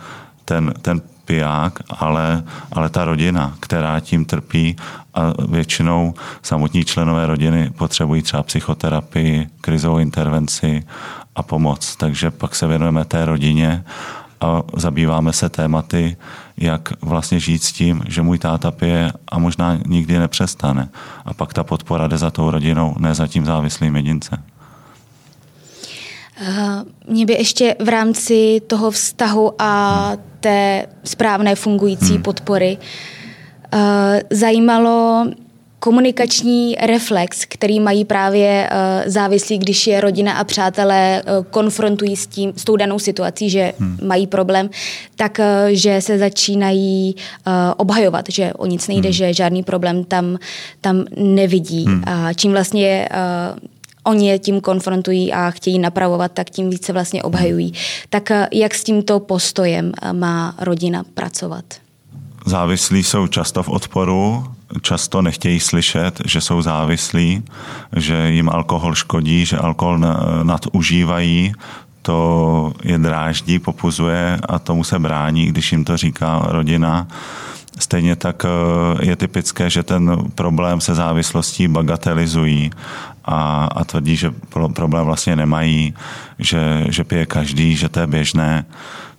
ten, 0.45 0.75
ten 0.83 1.01
piják, 1.31 1.79
ale, 1.89 2.43
ale 2.73 2.91
ta 2.91 3.05
rodina, 3.05 3.55
která 3.61 4.01
tím 4.01 4.25
trpí 4.25 4.77
a 5.15 5.33
většinou 5.49 6.15
samotní 6.43 6.85
členové 6.85 7.27
rodiny 7.27 7.71
potřebují 7.79 8.23
třeba 8.23 8.43
psychoterapii, 8.43 9.47
krizovou 9.61 9.99
intervenci 9.99 10.83
a 11.37 11.43
pomoc. 11.43 11.97
Takže 11.97 12.31
pak 12.31 12.55
se 12.55 12.67
věnujeme 12.67 13.05
té 13.05 13.25
rodině 13.25 13.85
a 14.41 14.63
zabýváme 14.77 15.33
se 15.33 15.49
tématy, 15.49 16.17
jak 16.57 16.93
vlastně 17.03 17.41
žít 17.41 17.63
s 17.63 17.73
tím, 17.73 18.03
že 18.09 18.23
můj 18.23 18.39
táta 18.39 18.71
pije 18.71 19.13
a 19.29 19.39
možná 19.39 19.79
nikdy 19.87 20.19
nepřestane. 20.19 20.89
A 21.25 21.35
pak 21.35 21.55
ta 21.55 21.65
podpora 21.65 22.09
jde 22.09 22.19
za 22.19 22.31
tou 22.31 22.51
rodinou, 22.51 22.95
ne 22.99 23.15
za 23.15 23.27
tím 23.27 23.45
závislým 23.45 23.97
jedincem. 23.97 24.43
Mě 27.09 27.27
by 27.27 27.33
ještě 27.33 27.77
v 27.85 27.89
rámci 27.89 28.61
toho 28.67 28.91
vztahu 28.91 29.53
a 29.59 30.13
té 30.41 30.87
správné 31.05 31.55
fungující 31.55 32.13
hmm. 32.13 32.23
podpory 32.23 32.79
zajímalo, 34.31 35.27
komunikační 35.79 36.77
reflex, 36.81 37.45
který 37.49 37.81
mají 37.81 38.05
právě 38.05 38.71
uh, 38.71 39.11
závislí, 39.11 39.59
když 39.59 39.87
je 39.87 40.01
rodina 40.01 40.33
a 40.33 40.45
přátelé 40.45 41.23
uh, 41.23 41.45
konfrontují 41.45 42.17
s, 42.17 42.27
tím, 42.27 42.53
s 42.57 42.65
tou 42.65 42.77
danou 42.77 42.99
situací, 42.99 43.51
že 43.51 43.73
hmm. 43.79 43.99
mají 44.03 44.27
problém, 44.27 44.71
tak 45.17 45.41
že 45.69 46.01
se 46.01 46.19
začínají 46.19 47.17
obhajovat, 47.77 48.25
že 48.29 48.53
o 48.53 48.67
nic 48.67 48.89
nejde, 48.89 49.09
hmm. 49.09 49.13
že 49.13 49.35
žádný 49.35 49.63
problém 49.63 50.05
tam, 50.05 50.39
tam 50.81 51.05
nevidí. 51.17 51.85
Hmm. 51.85 52.03
A 52.07 52.33
čím 52.33 52.53
vlastně 52.53 53.09
oni 54.05 54.29
je 54.29 54.39
tím 54.39 54.61
konfrontují 54.61 55.33
a 55.33 55.51
chtějí 55.51 55.79
napravovat, 55.79 56.33
tak 56.33 56.51
tím 56.51 56.71
více 56.71 56.93
vlastně 56.93 57.23
obhajují. 57.23 57.73
Tak 58.11 58.33
jak 58.53 58.75
s 58.75 58.85
tímto 58.85 59.21
postojem 59.21 59.93
má 60.13 60.55
rodina 60.59 61.05
pracovat? 61.15 61.65
Závislí 62.47 63.03
jsou 63.03 63.27
často 63.27 63.63
v 63.63 63.69
odporu, 63.69 64.45
často 64.83 65.23
nechtějí 65.23 65.61
slyšet, 65.61 66.21
že 66.27 66.41
jsou 66.41 66.63
závislí, 66.63 67.43
že 67.97 68.31
jim 68.31 68.49
alkohol 68.49 68.95
škodí, 68.95 69.47
že 69.47 69.57
alkohol 69.57 69.99
nadužívají, 70.43 71.53
to 72.03 72.73
je 72.85 72.99
dráždí, 72.99 73.59
popuzuje 73.59 74.39
a 74.49 74.59
tomu 74.59 74.85
se 74.85 74.99
brání, 74.99 75.47
když 75.47 75.73
jim 75.73 75.85
to 75.85 75.97
říká 75.97 76.43
rodina. 76.49 77.09
Stejně 77.79 78.17
tak 78.17 78.45
eh, 78.45 79.07
je 79.07 79.17
typické, 79.17 79.71
že 79.71 79.83
ten 79.83 80.17
problém 80.35 80.81
se 80.81 80.95
závislostí 80.95 81.69
bagatelizují 81.69 82.71
a, 83.31 83.69
a 83.75 83.85
tvrdí, 83.85 84.17
že 84.17 84.35
problém 84.75 85.05
vlastně 85.05 85.37
nemají, 85.37 85.95
že, 86.39 86.87
že 86.89 87.05
pije 87.05 87.27
každý, 87.27 87.77
že 87.77 87.89
to 87.89 88.01
je 88.01 88.07
běžné, 88.07 88.65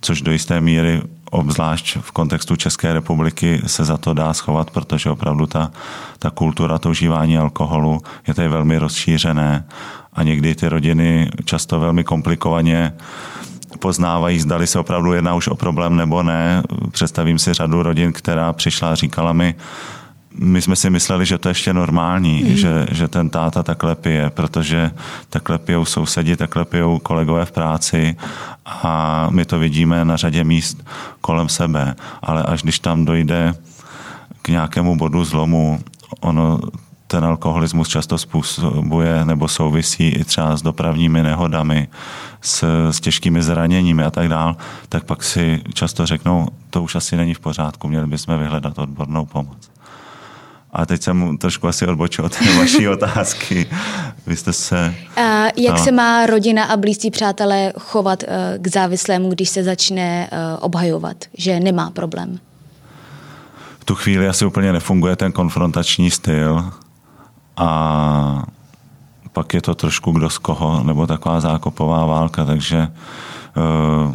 což 0.00 0.22
do 0.22 0.32
jisté 0.32 0.60
míry 0.60 1.02
obzvlášť 1.30 1.96
v 2.00 2.10
kontextu 2.12 2.56
České 2.56 2.92
republiky 2.92 3.62
se 3.66 3.84
za 3.84 3.96
to 3.96 4.14
dá 4.14 4.32
schovat, 4.32 4.70
protože 4.70 5.10
opravdu 5.10 5.46
ta, 5.46 5.70
ta 6.18 6.30
kultura 6.30 6.78
to 6.78 6.90
užívání 6.90 7.38
alkoholu 7.38 8.00
je 8.28 8.34
tady 8.34 8.48
velmi 8.48 8.78
rozšířené 8.78 9.64
a 10.12 10.22
někdy 10.22 10.54
ty 10.54 10.68
rodiny 10.68 11.30
často 11.44 11.80
velmi 11.80 12.04
komplikovaně 12.04 12.92
poznávají, 13.78 14.40
zdali 14.40 14.66
se 14.66 14.78
opravdu 14.78 15.12
jedná 15.12 15.34
už 15.34 15.48
o 15.48 15.54
problém 15.54 15.96
nebo 15.96 16.22
ne. 16.22 16.62
Představím 16.90 17.38
si 17.38 17.54
řadu 17.54 17.82
rodin, 17.82 18.12
která 18.12 18.52
přišla 18.52 18.92
a 18.92 18.94
říkala 18.94 19.32
mi, 19.32 19.54
my 20.34 20.62
jsme 20.62 20.76
si 20.76 20.90
mysleli, 20.90 21.26
že 21.26 21.38
to 21.38 21.48
je 21.48 21.50
ještě 21.50 21.72
normální, 21.72 22.44
mm. 22.44 22.56
že, 22.56 22.86
že 22.90 23.08
ten 23.08 23.30
táta 23.30 23.62
takhle 23.62 23.94
pije, 23.94 24.30
protože 24.30 24.90
takhle 25.30 25.58
pijou 25.58 25.84
sousedi, 25.84 26.36
takhle 26.36 26.64
pijou 26.64 26.98
kolegové 26.98 27.44
v 27.44 27.52
práci 27.52 28.16
a 28.66 29.26
my 29.30 29.44
to 29.44 29.58
vidíme 29.58 30.04
na 30.04 30.16
řadě 30.16 30.44
míst 30.44 30.84
kolem 31.20 31.48
sebe. 31.48 31.94
Ale 32.22 32.42
až 32.42 32.62
když 32.62 32.78
tam 32.78 33.04
dojde 33.04 33.54
k 34.42 34.48
nějakému 34.48 34.96
bodu 34.96 35.24
zlomu, 35.24 35.80
ono 36.20 36.60
ten 37.06 37.24
alkoholismus 37.24 37.88
často 37.88 38.18
způsobuje 38.18 39.24
nebo 39.24 39.48
souvisí 39.48 40.08
i 40.08 40.24
třeba 40.24 40.56
s 40.56 40.62
dopravními 40.62 41.22
nehodami, 41.22 41.88
s, 42.40 42.88
s 42.90 43.00
těžkými 43.00 43.42
zraněními 43.42 44.04
a 44.04 44.10
tak 44.10 44.28
dál, 44.28 44.56
tak 44.88 45.04
pak 45.04 45.22
si 45.22 45.62
často 45.74 46.06
řeknou, 46.06 46.48
to 46.70 46.82
už 46.82 46.94
asi 46.94 47.16
není 47.16 47.34
v 47.34 47.40
pořádku, 47.40 47.88
měli 47.88 48.06
bychom 48.06 48.38
vyhledat 48.38 48.78
odbornou 48.78 49.26
pomoc. 49.26 49.71
A 50.72 50.86
teď 50.86 51.02
jsem 51.02 51.38
trošku 51.38 51.68
asi 51.68 51.86
odbočil 51.86 52.24
od 52.24 52.38
té 52.38 52.52
vaší 52.58 52.88
otázky. 52.88 53.66
Vy 54.26 54.36
jste 54.36 54.52
se... 54.52 54.94
A 55.16 55.44
jak 55.56 55.78
se 55.78 55.92
má 55.92 56.26
rodina 56.26 56.64
a 56.64 56.76
blízcí 56.76 57.10
přátelé 57.10 57.72
chovat 57.78 58.22
uh, 58.22 58.28
k 58.62 58.66
závislému, 58.66 59.30
když 59.30 59.48
se 59.48 59.64
začne 59.64 60.30
uh, 60.32 60.38
obhajovat, 60.60 61.16
že 61.34 61.60
nemá 61.60 61.90
problém? 61.90 62.38
V 63.78 63.84
tu 63.84 63.94
chvíli 63.94 64.28
asi 64.28 64.44
úplně 64.44 64.72
nefunguje 64.72 65.16
ten 65.16 65.32
konfrontační 65.32 66.10
styl 66.10 66.70
a 67.56 68.42
pak 69.32 69.54
je 69.54 69.62
to 69.62 69.74
trošku 69.74 70.12
kdo 70.12 70.30
z 70.30 70.38
koho, 70.38 70.82
nebo 70.84 71.06
taková 71.06 71.40
zákopová 71.40 72.06
válka, 72.06 72.44
takže 72.44 72.88
uh, 74.08 74.14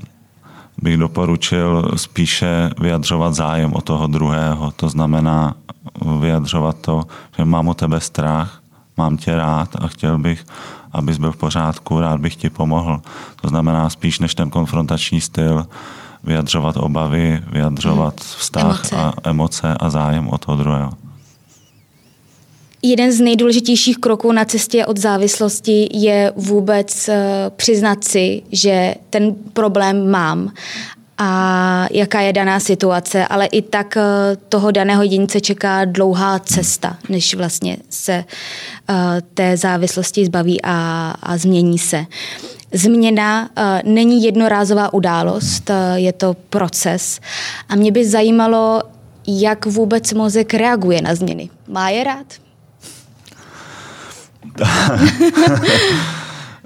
bych 0.81 0.97
doporučil 0.97 1.91
spíše 1.95 2.69
vyjadřovat 2.79 3.33
zájem 3.33 3.73
o 3.73 3.81
toho 3.81 4.07
druhého. 4.07 4.71
To 4.75 4.89
znamená 4.89 5.55
vyjadřovat 6.19 6.77
to, 6.81 7.03
že 7.37 7.45
mám 7.45 7.67
o 7.67 7.73
tebe 7.73 7.99
strach, 7.99 8.61
mám 8.97 9.17
tě 9.17 9.35
rád 9.35 9.69
a 9.81 9.87
chtěl 9.87 10.17
bych, 10.17 10.45
abys 10.91 11.17
byl 11.17 11.31
v 11.31 11.37
pořádku, 11.37 11.99
rád 11.99 12.21
bych 12.21 12.35
ti 12.35 12.49
pomohl. 12.49 13.01
To 13.41 13.47
znamená 13.47 13.89
spíš 13.89 14.19
než 14.19 14.35
ten 14.35 14.49
konfrontační 14.49 15.21
styl, 15.21 15.65
vyjadřovat 16.23 16.77
obavy, 16.77 17.43
vyjadřovat 17.51 18.13
hmm. 18.13 18.29
vztah 18.37 18.65
emoce. 18.65 18.95
a 18.95 19.13
emoce 19.23 19.73
a 19.79 19.89
zájem 19.89 20.27
o 20.27 20.37
toho 20.37 20.57
druhého. 20.57 21.06
Jeden 22.81 23.11
z 23.11 23.19
nejdůležitějších 23.19 23.97
kroků 23.97 24.31
na 24.31 24.45
cestě 24.45 24.85
od 24.85 24.97
závislosti 24.97 25.89
je 25.93 26.33
vůbec 26.35 27.09
eh, 27.09 27.15
přiznat 27.55 28.03
si, 28.03 28.41
že 28.51 28.95
ten 29.09 29.35
problém 29.53 30.11
mám 30.11 30.53
a 31.17 31.87
jaká 31.91 32.21
je 32.21 32.33
daná 32.33 32.59
situace, 32.59 33.27
ale 33.27 33.45
i 33.45 33.61
tak 33.61 33.97
eh, 33.97 34.01
toho 34.49 34.71
daného 34.71 35.03
jedince 35.03 35.41
čeká 35.41 35.85
dlouhá 35.85 36.39
cesta, 36.39 36.97
než 37.09 37.33
vlastně 37.35 37.77
se 37.89 38.13
eh, 38.89 38.95
té 39.33 39.57
závislosti 39.57 40.25
zbaví 40.25 40.61
a, 40.63 41.15
a 41.23 41.37
změní 41.37 41.79
se. 41.79 42.05
Změna 42.73 43.49
není 43.83 44.23
jednorázová 44.23 44.93
událost, 44.93 45.71
je 45.95 46.13
to 46.13 46.35
proces. 46.49 47.19
A 47.69 47.75
mě 47.75 47.91
by 47.91 48.05
zajímalo, 48.05 48.81
jak 49.27 49.65
vůbec 49.65 50.13
mozek 50.13 50.53
reaguje 50.53 51.01
na 51.01 51.15
změny. 51.15 51.49
Má 51.67 51.89
je 51.89 52.03
rád? 52.03 52.46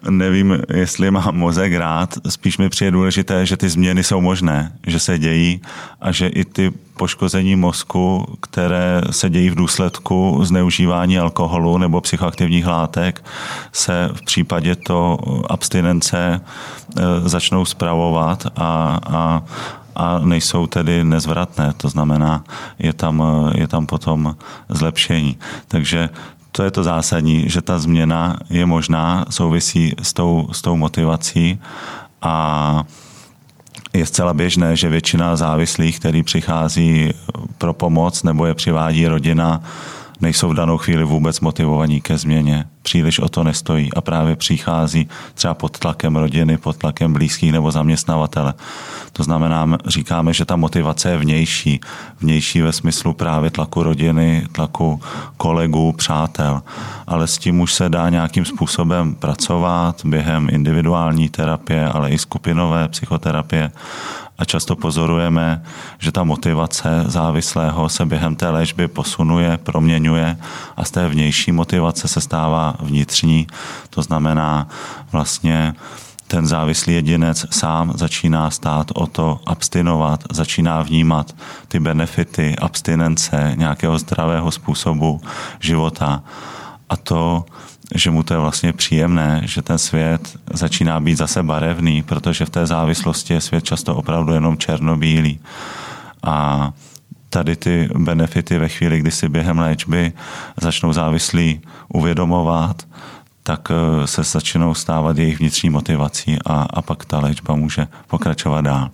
Nevím, 0.09 0.57
jestli 0.73 1.11
mám 1.11 1.35
mozek 1.35 1.73
rád, 1.73 2.17
spíš 2.29 2.57
mi 2.57 2.69
přijde 2.69 2.91
důležité, 2.91 3.45
že 3.45 3.57
ty 3.57 3.69
změny 3.69 4.03
jsou 4.03 4.21
možné, 4.21 4.71
že 4.87 4.99
se 4.99 5.19
dějí 5.19 5.61
a 6.01 6.11
že 6.11 6.27
i 6.27 6.45
ty 6.45 6.71
poškození 6.97 7.55
mozku, 7.55 8.37
které 8.41 9.01
se 9.11 9.29
dějí 9.29 9.49
v 9.49 9.55
důsledku 9.55 10.39
zneužívání 10.43 11.19
alkoholu 11.19 11.77
nebo 11.77 12.01
psychoaktivních 12.01 12.67
látek, 12.67 13.23
se 13.71 14.09
v 14.13 14.21
případě 14.21 14.75
to 14.75 15.17
abstinence 15.49 16.17
e, 16.17 16.41
začnou 17.29 17.65
zpravovat 17.65 18.45
a, 18.55 18.99
a, 19.09 19.43
a 19.95 20.19
nejsou 20.19 20.67
tedy 20.67 21.03
nezvratné. 21.03 21.73
To 21.77 21.89
znamená, 21.89 22.43
je 22.79 22.93
tam, 22.93 23.23
je 23.55 23.67
tam 23.67 23.85
potom 23.85 24.35
zlepšení. 24.69 25.37
Takže 25.67 26.09
to 26.51 26.63
je 26.63 26.71
to 26.71 26.83
zásadní, 26.83 27.49
že 27.49 27.61
ta 27.61 27.79
změna 27.79 28.37
je 28.49 28.65
možná, 28.65 29.25
souvisí 29.29 29.93
s 30.01 30.13
tou, 30.13 30.47
s 30.51 30.61
tou 30.61 30.75
motivací 30.75 31.59
a 32.21 32.83
je 33.93 34.05
zcela 34.05 34.33
běžné, 34.33 34.75
že 34.75 34.89
většina 34.89 35.35
závislých, 35.35 35.99
který 35.99 36.23
přichází 36.23 37.09
pro 37.57 37.73
pomoc 37.73 38.23
nebo 38.23 38.45
je 38.45 38.53
přivádí 38.55 39.07
rodina, 39.07 39.61
nejsou 40.21 40.49
v 40.49 40.53
danou 40.53 40.77
chvíli 40.77 41.03
vůbec 41.03 41.39
motivovaní 41.39 42.01
ke 42.01 42.17
změně. 42.17 42.65
Příliš 42.81 43.19
o 43.19 43.29
to 43.29 43.43
nestojí 43.43 43.93
a 43.93 44.01
právě 44.01 44.35
přichází 44.35 45.09
třeba 45.33 45.53
pod 45.53 45.79
tlakem 45.79 46.15
rodiny, 46.15 46.57
pod 46.57 46.77
tlakem 46.77 47.13
blízkých 47.13 47.51
nebo 47.51 47.71
zaměstnavatele. 47.71 48.53
To 49.13 49.23
znamená, 49.23 49.77
říkáme, 49.85 50.33
že 50.33 50.45
ta 50.45 50.55
motivace 50.55 51.09
je 51.09 51.17
vnější. 51.17 51.81
Vnější 52.19 52.61
ve 52.61 52.71
smyslu 52.71 53.13
právě 53.13 53.49
tlaku 53.51 53.83
rodiny, 53.83 54.47
tlaku 54.51 55.01
kolegů, 55.37 55.91
přátel. 55.91 56.61
Ale 57.07 57.27
s 57.27 57.37
tím 57.37 57.59
už 57.59 57.73
se 57.73 57.89
dá 57.89 58.09
nějakým 58.09 58.45
způsobem 58.45 59.15
pracovat 59.15 60.01
během 60.05 60.49
individuální 60.51 61.29
terapie, 61.29 61.85
ale 61.87 62.09
i 62.09 62.17
skupinové 62.17 62.87
psychoterapie 62.87 63.71
a 64.41 64.45
často 64.45 64.75
pozorujeme, 64.75 65.61
že 65.99 66.11
ta 66.11 66.23
motivace 66.23 67.03
závislého 67.05 67.89
se 67.89 68.05
během 68.05 68.35
té 68.35 68.49
léčby 68.49 68.87
posunuje, 68.87 69.57
proměňuje 69.57 70.37
a 70.77 70.83
z 70.83 70.91
té 70.91 71.07
vnější 71.07 71.51
motivace 71.51 72.07
se 72.07 72.21
stává 72.21 72.70
vnitřní. 72.79 73.47
To 73.89 74.01
znamená 74.01 74.67
vlastně 75.11 75.73
ten 76.27 76.47
závislý 76.47 76.93
jedinec 76.93 77.45
sám 77.49 77.93
začíná 77.95 78.49
stát 78.49 78.91
o 78.93 79.07
to 79.07 79.39
abstinovat, 79.45 80.23
začíná 80.31 80.81
vnímat 80.81 81.35
ty 81.67 81.79
benefity 81.79 82.55
abstinence, 82.55 83.53
nějakého 83.55 83.99
zdravého 83.99 84.51
způsobu 84.51 85.21
života. 85.59 86.23
A 86.89 86.97
to 86.97 87.45
že 87.95 88.11
mu 88.11 88.23
to 88.23 88.33
je 88.33 88.39
vlastně 88.39 88.73
příjemné, 88.73 89.41
že 89.45 89.61
ten 89.61 89.77
svět 89.77 90.37
začíná 90.53 90.99
být 90.99 91.15
zase 91.15 91.43
barevný, 91.43 92.03
protože 92.03 92.45
v 92.45 92.49
té 92.49 92.65
závislosti 92.65 93.33
je 93.33 93.41
svět 93.41 93.63
často 93.63 93.95
opravdu 93.95 94.33
jenom 94.33 94.57
černobílý. 94.57 95.39
A 96.23 96.73
tady 97.31 97.55
ty 97.55 97.89
benefity 97.97 98.57
ve 98.57 98.67
chvíli, 98.67 98.99
kdy 98.99 99.11
si 99.11 99.29
během 99.29 99.59
léčby 99.59 100.13
začnou 100.61 100.93
závislí 100.93 101.61
uvědomovat, 101.93 102.83
tak 103.43 103.71
eh, 103.71 104.07
se 104.07 104.23
začínou 104.23 104.73
stávat 104.73 105.17
jejich 105.17 105.39
vnitřní 105.39 105.69
motivací 105.69 106.37
a, 106.45 106.67
a 106.69 106.81
pak 106.81 107.05
ta 107.05 107.19
léčba 107.19 107.55
může 107.55 107.87
pokračovat 108.07 108.61
dál. 108.61 108.89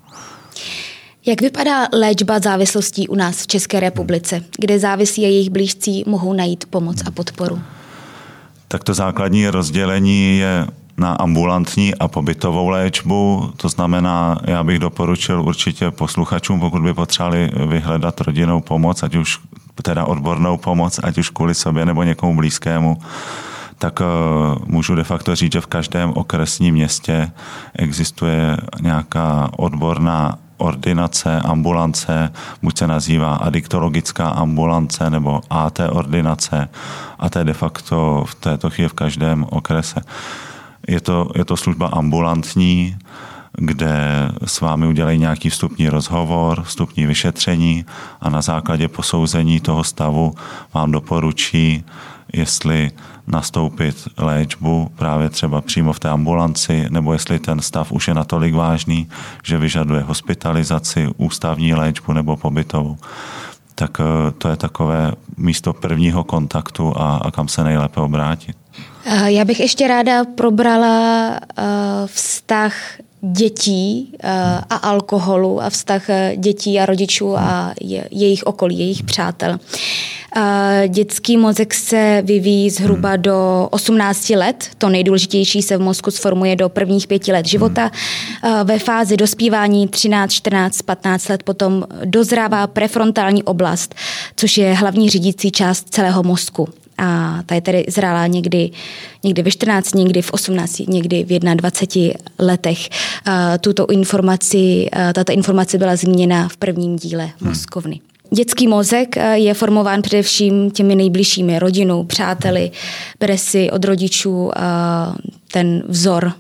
Jak 1.26 1.42
vypadá 1.42 1.88
léčba 1.94 2.40
závislostí 2.40 3.08
u 3.08 3.16
nás 3.16 3.44
v 3.44 3.48
České 3.48 3.80
republice, 3.80 4.44
kde 4.60 4.80
závislí 4.80 5.26
a 5.26 5.28
jejich 5.28 5.50
blížcí 5.50 6.04
mohou 6.08 6.34
najít 6.34 6.66
pomoc 6.66 7.04
a 7.08 7.12
podporu? 7.12 7.62
tak 8.68 8.84
to 8.84 8.94
základní 8.94 9.48
rozdělení 9.48 10.38
je 10.38 10.68
na 10.98 11.14
ambulantní 11.14 11.96
a 11.96 12.08
pobytovou 12.08 12.70
léčbu. 12.70 13.52
To 13.58 13.70
znamená, 13.70 14.40
já 14.44 14.64
bych 14.64 14.80
doporučil 14.80 15.42
určitě 15.42 15.92
posluchačům, 15.92 16.60
pokud 16.60 16.82
by 16.82 16.94
potřebovali 16.94 17.52
vyhledat 17.68 18.22
rodinnou 18.22 18.62
pomoc, 18.62 19.04
ať 19.04 19.16
už 19.16 19.40
teda 19.82 20.06
odbornou 20.06 20.58
pomoc, 20.58 21.00
ať 21.04 21.18
už 21.18 21.30
kvůli 21.30 21.56
sobě 21.56 21.86
nebo 21.86 22.04
někomu 22.04 22.36
blízkému, 22.36 22.98
tak 23.78 24.02
eh, 24.02 24.06
můžu 24.66 24.96
de 24.96 25.04
facto 25.04 25.36
říct, 25.36 25.52
že 25.52 25.62
v 25.62 25.68
každém 25.68 26.14
okresním 26.14 26.74
městě 26.74 27.32
existuje 27.76 28.58
nějaká 28.82 29.50
odborná 29.58 30.38
ordinace, 30.58 31.40
ambulance, 31.40 32.34
buď 32.62 32.78
se 32.78 32.88
nazývá 32.88 33.36
adiktologická 33.36 34.30
ambulance 34.30 35.10
nebo 35.10 35.42
AT 35.50 35.80
ordinace 35.90 36.70
a 37.20 37.30
to 37.30 37.40
je 37.40 37.46
de 37.46 37.54
facto 37.54 38.24
v 38.28 38.36
této 38.36 38.70
chvíli 38.70 38.90
v 38.90 38.94
každém 38.94 39.46
okrese. 39.50 40.02
Je 40.88 41.02
to, 41.02 41.30
je 41.36 41.46
to 41.46 41.58
služba 41.58 41.88
ambulantní, 41.88 42.98
kde 43.54 44.30
s 44.46 44.62
vámi 44.62 44.88
udělají 44.88 45.20
nějaký 45.20 45.50
vstupní 45.50 45.90
rozhovor, 45.90 46.64
vstupní 46.64 47.06
vyšetření 47.06 47.86
a 48.22 48.30
na 48.30 48.42
základě 48.42 48.88
posouzení 48.88 49.60
toho 49.60 49.84
stavu 49.84 50.34
vám 50.74 50.92
doporučí, 50.92 51.84
jestli 52.34 52.92
nastoupit 53.28 54.08
léčbu 54.18 54.92
právě 54.96 55.30
třeba 55.30 55.62
přímo 55.62 55.94
v 55.94 56.00
té 56.00 56.10
ambulanci, 56.10 56.86
nebo 56.90 57.14
jestli 57.14 57.40
ten 57.40 57.60
stav 57.60 57.92
už 57.92 58.08
je 58.08 58.14
natolik 58.14 58.56
vážný, 58.56 59.10
že 59.44 59.58
vyžaduje 59.58 60.02
hospitalizaci, 60.02 61.10
ústavní 61.18 61.74
léčbu 61.74 62.14
nebo 62.14 62.38
pobytovou 62.38 62.98
tak 63.80 64.00
eh, 64.00 64.32
to 64.32 64.50
je 64.50 64.58
takové 64.58 65.12
místo 65.38 65.74
prvního 65.74 66.24
kontaktu 66.24 66.94
a, 66.98 67.18
a 67.18 67.32
kam 67.32 67.48
se 67.48 67.64
nejlépe 67.64 68.02
obrátit. 68.02 68.58
Eh, 69.06 69.32
já 69.32 69.46
bych 69.46 69.60
ještě 69.60 69.88
ráda 69.88 70.26
probrala 70.26 71.30
uh, 71.58 71.66
vztah 72.06 72.74
dětí 73.22 74.14
uh, 74.24 74.30
a 74.70 74.76
alkoholu 74.76 75.62
a 75.62 75.70
vztah 75.70 76.02
dětí 76.36 76.80
a 76.80 76.86
rodičů 76.86 77.38
a 77.38 77.74
je, 77.82 78.08
jejich 78.12 78.44
okolí, 78.44 78.80
jejich 78.80 79.04
přátel. 79.04 79.60
Dětský 80.88 81.38
mozek 81.38 81.74
se 81.74 82.22
vyvíjí 82.26 82.70
zhruba 82.70 83.16
do 83.16 83.68
18 83.72 84.30
let. 84.30 84.70
To 84.78 84.90
nejdůležitější 84.90 85.62
se 85.62 85.78
v 85.78 85.82
mozku 85.82 86.12
sformuje 86.12 86.56
do 86.56 86.70
prvních 86.70 87.08
pěti 87.08 87.32
let 87.32 87.46
života. 87.46 87.92
Ve 88.64 88.80
fázi 88.80 89.18
dospívání 89.18 89.88
13, 89.88 90.32
14, 90.32 90.82
15 90.82 91.28
let 91.28 91.44
potom 91.44 91.84
dozrává 92.06 92.68
prefrontální 92.68 93.44
oblast, 93.44 93.96
což 94.36 94.58
je 94.58 94.74
hlavní 94.74 95.10
řídící 95.10 95.52
část 95.52 95.90
celého 95.90 96.24
mozku. 96.24 96.70
A 96.98 97.40
ta 97.46 97.56
je 97.56 97.62
tedy 97.62 97.86
zrála 97.88 98.28
někdy, 98.28 98.70
někdy 99.24 99.42
ve 99.42 99.52
14, 99.52 99.96
někdy 99.96 100.22
v 100.22 100.34
18, 100.34 100.80
někdy 100.80 101.24
v 101.24 101.40
21 101.40 102.14
letech. 102.40 102.90
Tuto 103.62 103.86
informaci, 103.86 104.90
tato 105.14 105.32
informace 105.32 105.78
byla 105.78 105.96
zmíněna 105.96 106.50
v 106.50 106.58
prvním 106.58 106.96
díle 106.96 107.24
hmm. 107.24 107.50
Moskovny. 107.50 107.96
Hmm. 107.96 108.08
Dětský 108.38 108.68
mozek 108.68 109.18
eh, 109.18 109.38
je 109.38 109.54
formován 109.54 110.02
především 110.02 110.72
těmi 110.72 110.96
nejbližšími, 110.96 111.60
rodinou, 111.60 112.04
přáteli, 112.04 112.72
bere 113.20 113.38
si 113.38 113.72
od 113.72 113.86
rodičů 113.86 114.52
eh, 114.56 114.62
ten 115.52 115.84
vzor, 115.88 116.34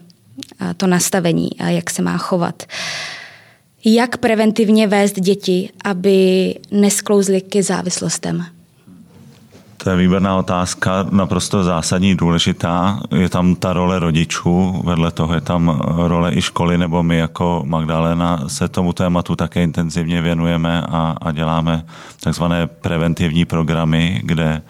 to 0.77 0.87
nastavení, 0.87 1.49
jak 1.67 1.89
se 1.89 2.01
má 2.01 2.17
chovat. 2.17 2.63
Jak 3.85 4.17
preventivně 4.17 4.87
vést 4.87 5.19
děti, 5.19 5.69
aby 5.83 6.55
nesklouzly 6.71 7.41
k 7.41 7.61
závislostem? 7.61 8.45
To 9.87 9.91
je 9.91 9.97
výborná 9.97 10.35
otázka, 10.35 11.05
naprosto 11.11 11.63
zásadní, 11.63 12.15
důležitá. 12.15 12.99
Je 13.15 13.29
tam 13.29 13.55
ta 13.55 13.73
role 13.73 13.99
rodičů, 13.99 14.81
vedle 14.85 15.11
toho 15.11 15.33
je 15.33 15.41
tam 15.41 15.81
role 15.95 16.33
i 16.33 16.41
školy, 16.41 16.77
nebo 16.77 17.03
my 17.03 17.17
jako 17.17 17.63
Magdalena 17.65 18.43
se 18.47 18.67
tomu 18.67 18.93
tématu 18.93 19.35
také 19.35 19.63
intenzivně 19.63 20.21
věnujeme 20.21 20.81
a, 20.81 21.15
a 21.21 21.31
děláme 21.31 21.85
takzvané 22.19 22.67
preventivní 22.67 23.45
programy, 23.45 24.21
kde 24.23 24.61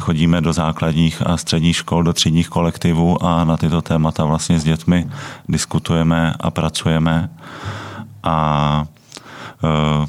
chodíme 0.00 0.40
do 0.40 0.52
základních 0.52 1.22
a 1.26 1.36
středních 1.36 1.76
škol, 1.76 2.02
do 2.02 2.12
třídních 2.12 2.48
kolektivů 2.48 3.24
a 3.24 3.44
na 3.44 3.56
tyto 3.56 3.82
témata 3.82 4.24
vlastně 4.24 4.58
s 4.58 4.64
dětmi 4.64 5.06
diskutujeme 5.48 6.34
a 6.40 6.50
pracujeme. 6.50 7.30
A 8.22 8.86
uh, 9.98 10.06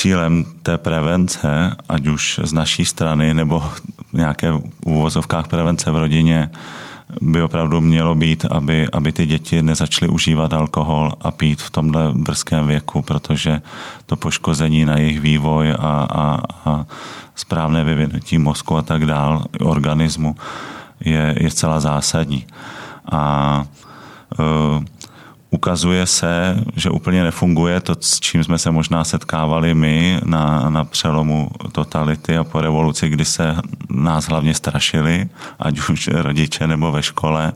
cílem 0.00 0.44
té 0.62 0.78
prevence, 0.78 1.76
ať 1.88 2.06
už 2.06 2.40
z 2.44 2.52
naší 2.52 2.84
strany 2.84 3.34
nebo 3.34 3.62
nějaké 4.12 4.52
úvozovkách 4.84 5.48
prevence 5.48 5.90
v 5.90 5.96
rodině, 5.96 6.50
by 7.20 7.42
opravdu 7.42 7.80
mělo 7.80 8.14
být, 8.14 8.44
aby, 8.50 8.88
aby 8.92 9.12
ty 9.12 9.26
děti 9.26 9.62
nezačaly 9.62 10.08
užívat 10.08 10.52
alkohol 10.52 11.12
a 11.20 11.30
pít 11.30 11.62
v 11.62 11.70
tomhle 11.70 12.12
brzkém 12.14 12.66
věku, 12.66 13.02
protože 13.02 13.62
to 14.06 14.16
poškození 14.16 14.84
na 14.84 14.98
jejich 14.98 15.20
vývoj 15.20 15.72
a, 15.72 15.76
a, 16.10 16.40
a 16.64 16.86
správné 17.34 17.84
vyvinutí 17.84 18.38
mozku 18.38 18.76
a 18.76 18.82
tak 18.82 19.06
dál, 19.06 19.44
organismu, 19.60 20.36
je, 21.00 21.34
je 21.40 21.50
zcela 21.50 21.80
zásadní. 21.80 22.46
A 23.12 23.64
uh, 24.38 24.84
ukazuje 25.50 26.06
se, 26.06 26.64
že 26.76 26.90
úplně 26.90 27.24
nefunguje 27.24 27.80
to, 27.80 27.94
s 28.00 28.20
čím 28.20 28.44
jsme 28.44 28.58
se 28.58 28.70
možná 28.70 29.04
setkávali 29.04 29.74
my 29.74 30.20
na, 30.24 30.70
na 30.70 30.84
přelomu 30.84 31.48
totality 31.72 32.36
a 32.36 32.44
po 32.44 32.60
revoluci, 32.60 33.08
kdy 33.08 33.24
se 33.24 33.56
nás 33.90 34.24
hlavně 34.24 34.54
strašili, 34.54 35.28
ať 35.58 35.78
už 35.78 36.08
rodiče 36.12 36.66
nebo 36.66 36.92
ve 36.92 37.02
škole 37.02 37.52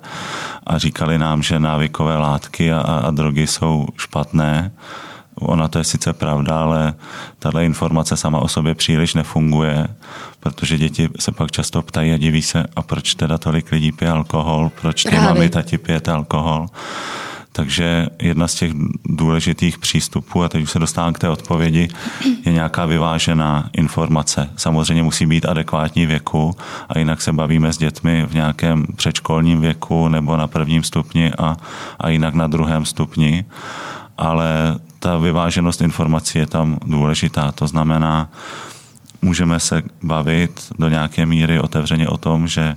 a 0.67 0.79
říkali 0.79 1.19
nám, 1.19 1.43
že 1.43 1.59
návykové 1.59 2.17
látky 2.17 2.73
a, 2.73 2.81
a 2.81 3.11
drogy 3.11 3.47
jsou 3.47 3.87
špatné. 3.97 4.73
Ona 5.35 5.69
to 5.69 5.79
je 5.79 5.85
sice 5.85 6.13
pravda, 6.13 6.61
ale 6.61 6.95
tahle 7.39 7.65
informace 7.65 8.17
sama 8.17 8.39
o 8.39 8.49
sobě 8.49 8.75
příliš 8.75 9.15
nefunguje, 9.15 9.89
protože 10.41 10.79
děti 10.79 11.09
se 11.19 11.33
pak 11.33 11.51
často 11.51 11.83
ptají 11.83 12.13
a 12.13 12.17
diví 12.17 12.43
se, 12.43 12.65
a 12.77 12.83
proč 12.83 13.15
teda 13.15 13.39
tolik 13.39 13.71
lidí 13.71 13.93
pije 13.93 14.11
alkohol, 14.11 14.71
proč 14.81 15.03
ty 15.03 15.19
mami, 15.19 15.49
tati 15.49 15.79
pijete 15.79 16.13
alkohol. 16.13 16.67
Takže 17.57 18.07
jedna 18.23 18.49
z 18.49 18.55
těch 18.55 18.73
důležitých 19.05 19.79
přístupů, 19.79 20.43
a 20.43 20.49
teď 20.49 20.63
už 20.63 20.71
se 20.71 20.79
dostávám 20.79 21.13
k 21.13 21.19
té 21.19 21.29
odpovědi, 21.29 21.89
je 22.47 22.53
nějaká 22.53 22.87
vyvážená 22.87 23.71
informace. 23.73 24.51
Samozřejmě 24.57 25.03
musí 25.03 25.27
být 25.27 25.47
adekvátní 25.47 26.07
věku 26.07 26.57
a 26.89 26.99
jinak 26.99 27.23
se 27.23 27.33
bavíme 27.33 27.73
s 27.73 27.79
dětmi 27.79 28.27
v 28.27 28.35
nějakém 28.35 28.87
předškolním 28.97 29.61
věku 29.61 30.09
nebo 30.09 30.37
na 30.37 30.47
prvním 30.47 30.83
stupni 30.83 31.33
a, 31.39 31.57
a 31.99 32.09
jinak 32.09 32.35
na 32.35 32.47
druhém 32.47 32.85
stupni. 32.85 33.45
Ale 34.19 34.79
ta 34.99 35.19
vyváženost 35.19 35.81
informací 35.81 36.39
je 36.39 36.47
tam 36.47 36.79
důležitá. 36.87 37.53
To 37.53 37.67
znamená, 37.67 38.29
můžeme 39.23 39.61
se 39.61 39.83
bavit 40.03 40.73
do 40.79 40.89
nějaké 40.89 41.27
míry 41.27 41.61
otevřeně 41.61 42.09
o 42.09 42.17
tom, 42.17 42.49
že 42.49 42.77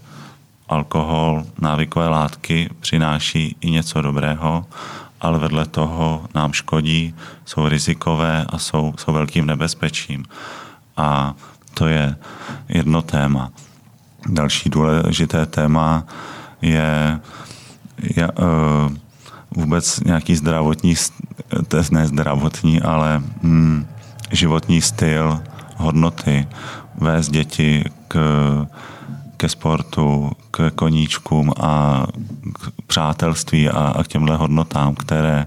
alkohol, 0.70 1.46
návykové 1.62 2.10
látky 2.10 2.70
přináší 2.80 3.56
i 3.62 3.72
něco 3.72 4.02
dobrého, 4.02 4.66
ale 5.22 5.40
vedle 5.40 5.66
toho 5.66 6.26
nám 6.36 6.54
škodí, 6.54 7.16
jsou 7.46 7.68
rizikové 7.68 8.46
a 8.50 8.58
jsou, 8.58 8.94
jsou 8.98 9.14
velkým 9.14 9.46
nebezpečím. 9.46 10.26
A 10.98 11.34
to 11.74 11.88
je 11.88 12.16
jedno 12.70 13.02
téma. 13.02 13.52
Další 14.28 14.70
důležité 14.70 15.46
téma 15.46 16.04
je, 16.62 17.20
je 18.18 18.28
uh, 18.28 18.96
vůbec 19.52 20.00
nějaký 20.00 20.36
zdravotní, 20.36 20.96
ne 21.92 22.08
zdravotní, 22.08 22.82
ale 22.82 23.22
hm, 23.44 23.86
životní 24.32 24.82
styl, 24.82 25.42
hodnoty, 25.78 26.48
vést 26.98 27.30
děti 27.30 27.84
k 28.08 28.18
ke 29.38 29.50
sportu, 29.50 30.32
k 30.52 30.72
koníčkům 30.76 31.52
a 31.60 32.04
k 32.54 32.72
přátelství 32.88 33.70
a, 33.70 33.78
a 33.80 34.04
k 34.04 34.08
těmhle 34.08 34.38
hodnotám, 34.38 34.96
které, 34.96 35.46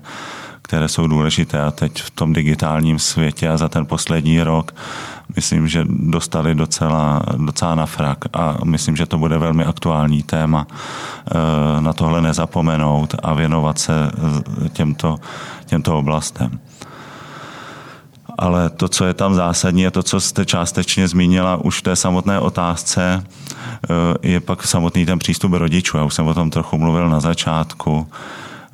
které 0.63 0.89
jsou 0.89 1.07
důležité 1.07 1.63
a 1.63 1.71
teď 1.71 2.03
v 2.03 2.11
tom 2.11 2.33
digitálním 2.33 2.99
světě 2.99 3.49
a 3.49 3.57
za 3.57 3.69
ten 3.69 3.87
poslední 3.87 4.43
rok 4.43 4.75
myslím, 5.37 5.69
že 5.69 5.85
dostali 5.89 6.55
docela, 6.55 7.23
docela 7.37 7.75
na 7.75 7.87
frak 7.87 8.19
a 8.33 8.57
myslím, 8.65 8.97
že 8.97 9.07
to 9.07 9.19
bude 9.19 9.39
velmi 9.39 9.65
aktuální 9.65 10.23
téma 10.23 10.67
eh, 10.71 11.81
na 11.81 11.93
tohle 11.93 12.21
nezapomenout 12.21 13.15
a 13.23 13.35
věnovat 13.35 13.79
se 13.79 13.93
těmto, 14.73 15.17
těmto 15.67 15.99
oblastem 15.99 16.61
ale 18.41 18.71
to, 18.71 18.89
co 18.89 19.05
je 19.05 19.15
tam 19.15 19.35
zásadní, 19.35 19.83
je 19.83 19.91
to, 19.91 20.03
co 20.03 20.21
jste 20.21 20.45
částečně 20.45 21.09
zmínila 21.09 21.57
už 21.57 21.79
v 21.79 21.83
té 21.83 21.97
samotné 21.97 22.41
otázce, 22.41 23.25
eh, 23.25 23.89
je 24.23 24.41
pak 24.41 24.67
samotný 24.67 25.07
ten 25.07 25.19
přístup 25.19 25.53
rodičů. 25.53 25.97
Já 25.97 26.05
už 26.05 26.15
jsem 26.15 26.27
o 26.27 26.35
tom 26.35 26.51
trochu 26.51 26.79
mluvil 26.79 27.11
na 27.11 27.21
začátku. 27.21 28.09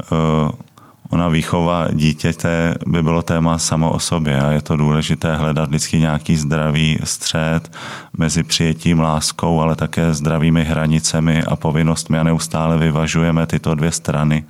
Eh, 0.03 0.67
ona 1.11 1.29
výchova 1.29 1.89
dítěte 1.93 2.75
by 2.87 3.03
bylo 3.03 3.23
téma 3.23 3.59
samo 3.59 3.91
o 3.91 3.99
sobě 3.99 4.41
a 4.41 4.51
je 4.51 4.63
to 4.63 4.77
důležité 4.77 5.37
hledat 5.37 5.69
vždycky 5.69 5.99
nějaký 5.99 6.37
zdravý 6.37 6.99
střed 7.05 7.73
mezi 8.19 8.43
přijetím, 8.43 9.01
láskou, 9.01 9.61
ale 9.61 9.77
také 9.77 10.15
zdravými 10.15 10.65
hranicemi 10.65 11.43
a 11.43 11.57
povinnostmi 11.57 12.19
a 12.19 12.23
neustále 12.23 12.79
vyvažujeme 12.79 13.47
tyto 13.47 13.75
dvě 13.75 13.93
strany. 13.93 14.45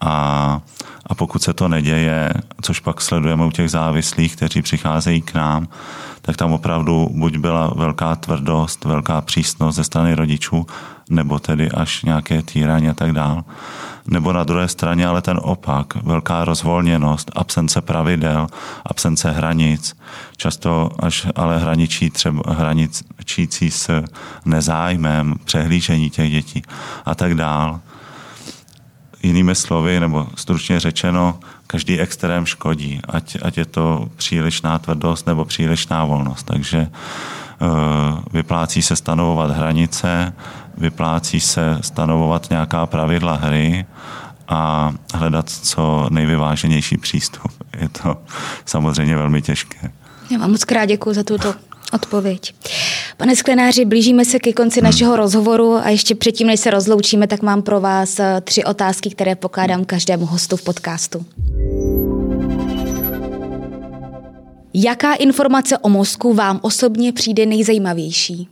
A 0.00 0.60
a 1.06 1.14
pokud 1.14 1.42
se 1.42 1.54
to 1.54 1.68
neděje, 1.68 2.30
což 2.62 2.80
pak 2.80 3.00
sledujeme 3.00 3.44
u 3.44 3.50
těch 3.50 3.70
závislých, 3.70 4.36
kteří 4.36 4.62
přicházejí 4.62 5.22
k 5.22 5.34
nám, 5.34 5.68
tak 6.22 6.36
tam 6.36 6.52
opravdu 6.52 7.08
buď 7.12 7.36
byla 7.36 7.72
velká 7.76 8.16
tvrdost, 8.16 8.84
velká 8.84 9.20
přísnost 9.20 9.76
ze 9.76 9.84
strany 9.84 10.14
rodičů, 10.14 10.66
nebo 11.10 11.38
tedy 11.38 11.70
až 11.70 12.02
nějaké 12.02 12.42
týraní 12.42 12.88
a 12.88 12.94
tak 12.94 13.12
dál. 13.12 13.44
Nebo 14.06 14.32
na 14.32 14.44
druhé 14.44 14.68
straně 14.68 15.06
ale 15.06 15.22
ten 15.22 15.40
opak, 15.42 15.94
velká 16.02 16.44
rozvolněnost, 16.44 17.30
absence 17.34 17.80
pravidel, 17.80 18.46
absence 18.86 19.30
hranic, 19.30 19.96
často 20.36 20.90
až 20.98 21.26
ale 21.34 21.58
hraničí 21.58 22.10
třeba 22.10 22.42
hraničící 22.54 23.70
s 23.70 24.02
nezájmem, 24.44 25.34
přehlížení 25.44 26.10
těch 26.10 26.30
dětí 26.30 26.62
a 27.04 27.14
tak 27.14 27.34
dál 27.34 27.80
jinými 29.22 29.54
slovy, 29.54 30.00
nebo 30.00 30.26
stručně 30.34 30.80
řečeno, 30.80 31.38
každý 31.66 32.00
extrém 32.00 32.46
škodí, 32.46 33.00
ať, 33.08 33.36
ať 33.42 33.58
je 33.58 33.64
to 33.64 34.08
přílišná 34.16 34.78
tvrdost 34.78 35.26
nebo 35.26 35.44
přílišná 35.44 36.04
volnost. 36.04 36.42
Takže 36.42 36.78
eh, 36.78 37.66
vyplácí 38.32 38.82
se 38.82 38.96
stanovovat 38.96 39.50
hranice, 39.50 40.32
vyplácí 40.78 41.40
se 41.40 41.78
stanovovat 41.80 42.50
nějaká 42.50 42.86
pravidla 42.86 43.34
hry 43.34 43.86
a 44.48 44.92
hledat 45.14 45.50
co 45.50 46.08
nejvyváženější 46.10 46.96
přístup. 46.96 47.52
Je 47.80 47.88
to 47.88 48.16
samozřejmě 48.64 49.16
velmi 49.16 49.42
těžké. 49.42 49.90
Já 50.30 50.38
vám 50.38 50.50
moc 50.50 50.64
krát 50.64 50.86
děkuji 50.86 51.14
za 51.14 51.22
tuto 51.22 51.54
odpověď. 51.92 52.54
Pane 53.16 53.36
Sklenáři, 53.36 53.84
blížíme 53.84 54.24
se 54.24 54.38
ke 54.38 54.52
konci 54.52 54.80
našeho 54.82 55.16
rozhovoru 55.16 55.74
a 55.74 55.88
ještě 55.88 56.14
předtím, 56.14 56.46
než 56.46 56.60
se 56.60 56.70
rozloučíme, 56.70 57.26
tak 57.26 57.42
mám 57.42 57.62
pro 57.62 57.80
vás 57.80 58.20
eh, 58.20 58.40
tři 58.44 58.64
otázky, 58.64 59.10
které 59.10 59.34
pokládám 59.34 59.84
každému 59.84 60.26
hostu 60.26 60.56
v 60.56 60.62
podcastu. 60.62 61.26
Jaká 64.74 65.14
informace 65.14 65.78
o 65.78 65.88
mozku 65.88 66.34
vám 66.34 66.58
osobně 66.62 67.12
přijde 67.12 67.46
nejzajímavější? 67.46 68.48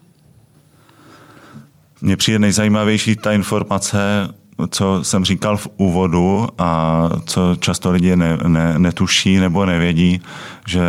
Mně 2.00 2.16
přijde 2.16 2.38
nejzajímavější 2.38 3.16
ta 3.16 3.32
informace, 3.32 3.98
co 4.70 5.04
jsem 5.04 5.24
říkal 5.24 5.56
v 5.56 5.68
úvodu 5.76 6.48
a 6.58 7.02
co 7.26 7.56
často 7.60 7.90
lidi 7.90 8.16
ne, 8.16 8.38
ne, 8.46 8.78
netuší 8.78 9.36
nebo 9.36 9.66
nevědí, 9.66 10.20
že 10.66 10.80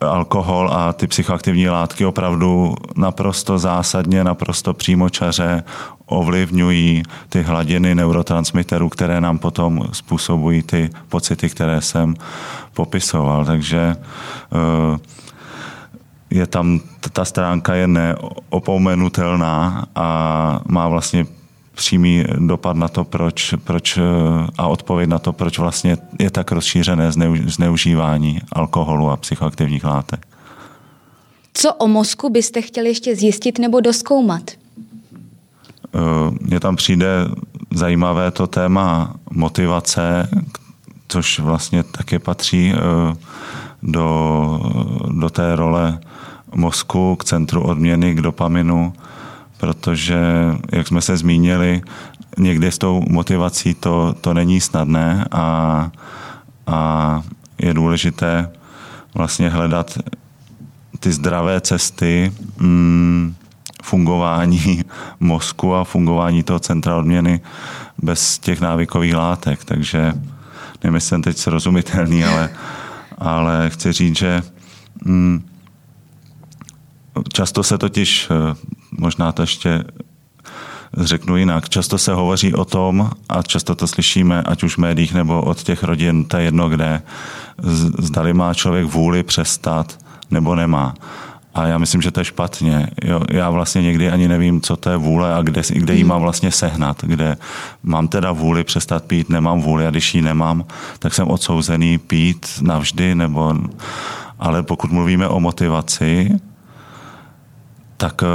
alkohol 0.00 0.70
a 0.72 0.92
ty 0.92 1.06
psychoaktivní 1.06 1.68
látky 1.68 2.04
opravdu 2.04 2.74
naprosto 2.96 3.58
zásadně, 3.58 4.24
naprosto 4.24 4.74
přímočaře 4.74 5.64
ovlivňují 6.06 7.02
ty 7.28 7.42
hladiny 7.42 7.94
neurotransmiterů, 7.94 8.88
které 8.88 9.20
nám 9.20 9.38
potom 9.38 9.84
způsobují 9.92 10.62
ty 10.62 10.90
pocity, 11.08 11.50
které 11.50 11.80
jsem 11.80 12.14
popisoval. 12.74 13.44
Takže 13.44 13.96
eh, 13.96 14.98
je 16.30 16.46
tam, 16.46 16.80
ta 17.12 17.24
stránka 17.24 17.74
je 17.74 17.86
neopomenutelná 17.88 19.86
a 19.94 20.60
má 20.68 20.88
vlastně 20.88 21.26
přímý 21.78 22.24
dopad 22.38 22.76
na 22.76 22.88
to, 22.88 23.04
proč, 23.04 23.54
proč 23.64 23.98
a 24.58 24.66
odpověď 24.66 25.08
na 25.08 25.18
to, 25.18 25.32
proč 25.32 25.58
vlastně 25.58 25.96
je 26.18 26.30
tak 26.30 26.52
rozšířené 26.52 27.12
zneužívání 27.46 28.40
alkoholu 28.52 29.10
a 29.10 29.16
psychoaktivních 29.16 29.84
látek. 29.84 30.26
Co 31.54 31.74
o 31.74 31.88
mozku 31.88 32.30
byste 32.30 32.62
chtěli 32.62 32.88
ještě 32.88 33.16
zjistit 33.16 33.58
nebo 33.58 33.80
doskoumat? 33.80 34.50
Mně 36.40 36.60
tam 36.60 36.76
přijde 36.76 37.08
zajímavé 37.70 38.30
to 38.30 38.46
téma 38.46 39.14
motivace, 39.30 40.28
což 41.08 41.38
vlastně 41.38 41.82
také 41.82 42.18
patří 42.18 42.72
do, 43.82 44.60
do 45.20 45.30
té 45.30 45.56
role 45.56 45.98
mozku, 46.54 47.16
k 47.16 47.24
centru 47.24 47.62
odměny, 47.62 48.14
k 48.14 48.20
dopaminu, 48.20 48.92
protože, 49.58 50.18
jak 50.72 50.86
jsme 50.86 51.00
se 51.00 51.16
zmínili, 51.16 51.82
někdy 52.38 52.72
s 52.72 52.78
tou 52.78 53.02
motivací 53.08 53.74
to, 53.74 54.14
to 54.20 54.34
není 54.34 54.60
snadné 54.60 55.24
a, 55.32 55.90
a 56.66 57.22
je 57.58 57.74
důležité 57.74 58.50
vlastně 59.14 59.48
hledat 59.48 59.98
ty 61.00 61.12
zdravé 61.12 61.60
cesty 61.60 62.32
mm, 62.58 63.34
fungování 63.82 64.84
mozku 65.20 65.74
a 65.74 65.84
fungování 65.84 66.42
toho 66.42 66.58
centra 66.58 66.96
odměny 66.96 67.40
bez 68.02 68.38
těch 68.38 68.60
návykových 68.60 69.14
látek. 69.14 69.64
Takže 69.64 70.12
nevím, 70.84 70.94
jestli 70.94 71.08
jsem 71.08 71.22
teď 71.22 71.36
srozumitelný, 71.36 72.24
ale, 72.24 72.50
ale 73.18 73.70
chci 73.70 73.92
říct, 73.92 74.16
že 74.16 74.42
mm, 75.04 75.48
často 77.32 77.62
se 77.62 77.78
totiž, 77.78 78.28
možná 78.90 79.32
to 79.32 79.42
ještě 79.42 79.84
řeknu 80.96 81.36
jinak. 81.36 81.68
Často 81.68 81.98
se 81.98 82.14
hovoří 82.14 82.54
o 82.54 82.64
tom, 82.64 83.10
a 83.28 83.42
často 83.42 83.74
to 83.74 83.86
slyšíme, 83.86 84.42
ať 84.42 84.62
už 84.62 84.74
v 84.74 84.78
médiích 84.78 85.14
nebo 85.14 85.42
od 85.42 85.62
těch 85.62 85.82
rodin, 85.82 86.24
to 86.24 86.36
je 86.36 86.44
jedno 86.44 86.68
kde, 86.68 87.02
zdali 87.98 88.34
má 88.34 88.54
člověk 88.54 88.86
vůli 88.86 89.22
přestat 89.22 89.98
nebo 90.30 90.54
nemá. 90.54 90.94
A 91.54 91.66
já 91.66 91.78
myslím, 91.78 92.02
že 92.02 92.10
to 92.10 92.20
je 92.20 92.24
špatně. 92.24 92.88
Jo, 93.04 93.20
já 93.30 93.50
vlastně 93.50 93.82
někdy 93.82 94.10
ani 94.10 94.28
nevím, 94.28 94.60
co 94.60 94.76
to 94.76 94.90
je 94.90 94.96
vůle 94.96 95.34
a 95.34 95.42
kde, 95.42 95.62
kde 95.68 95.94
ji 95.94 96.04
mám 96.04 96.20
vlastně 96.20 96.52
sehnat. 96.52 97.04
Kde 97.04 97.36
mám 97.82 98.08
teda 98.08 98.32
vůli 98.32 98.64
přestat 98.64 99.04
pít, 99.04 99.28
nemám 99.28 99.60
vůli 99.60 99.86
a 99.86 99.90
když 99.90 100.14
ji 100.14 100.22
nemám, 100.22 100.64
tak 100.98 101.14
jsem 101.14 101.28
odsouzený 101.28 101.98
pít 101.98 102.46
navždy. 102.60 103.14
Nebo... 103.14 103.54
Ale 104.38 104.62
pokud 104.62 104.92
mluvíme 104.92 105.28
o 105.28 105.40
motivaci, 105.40 106.30
tak 108.00 108.22
eh, 108.22 108.26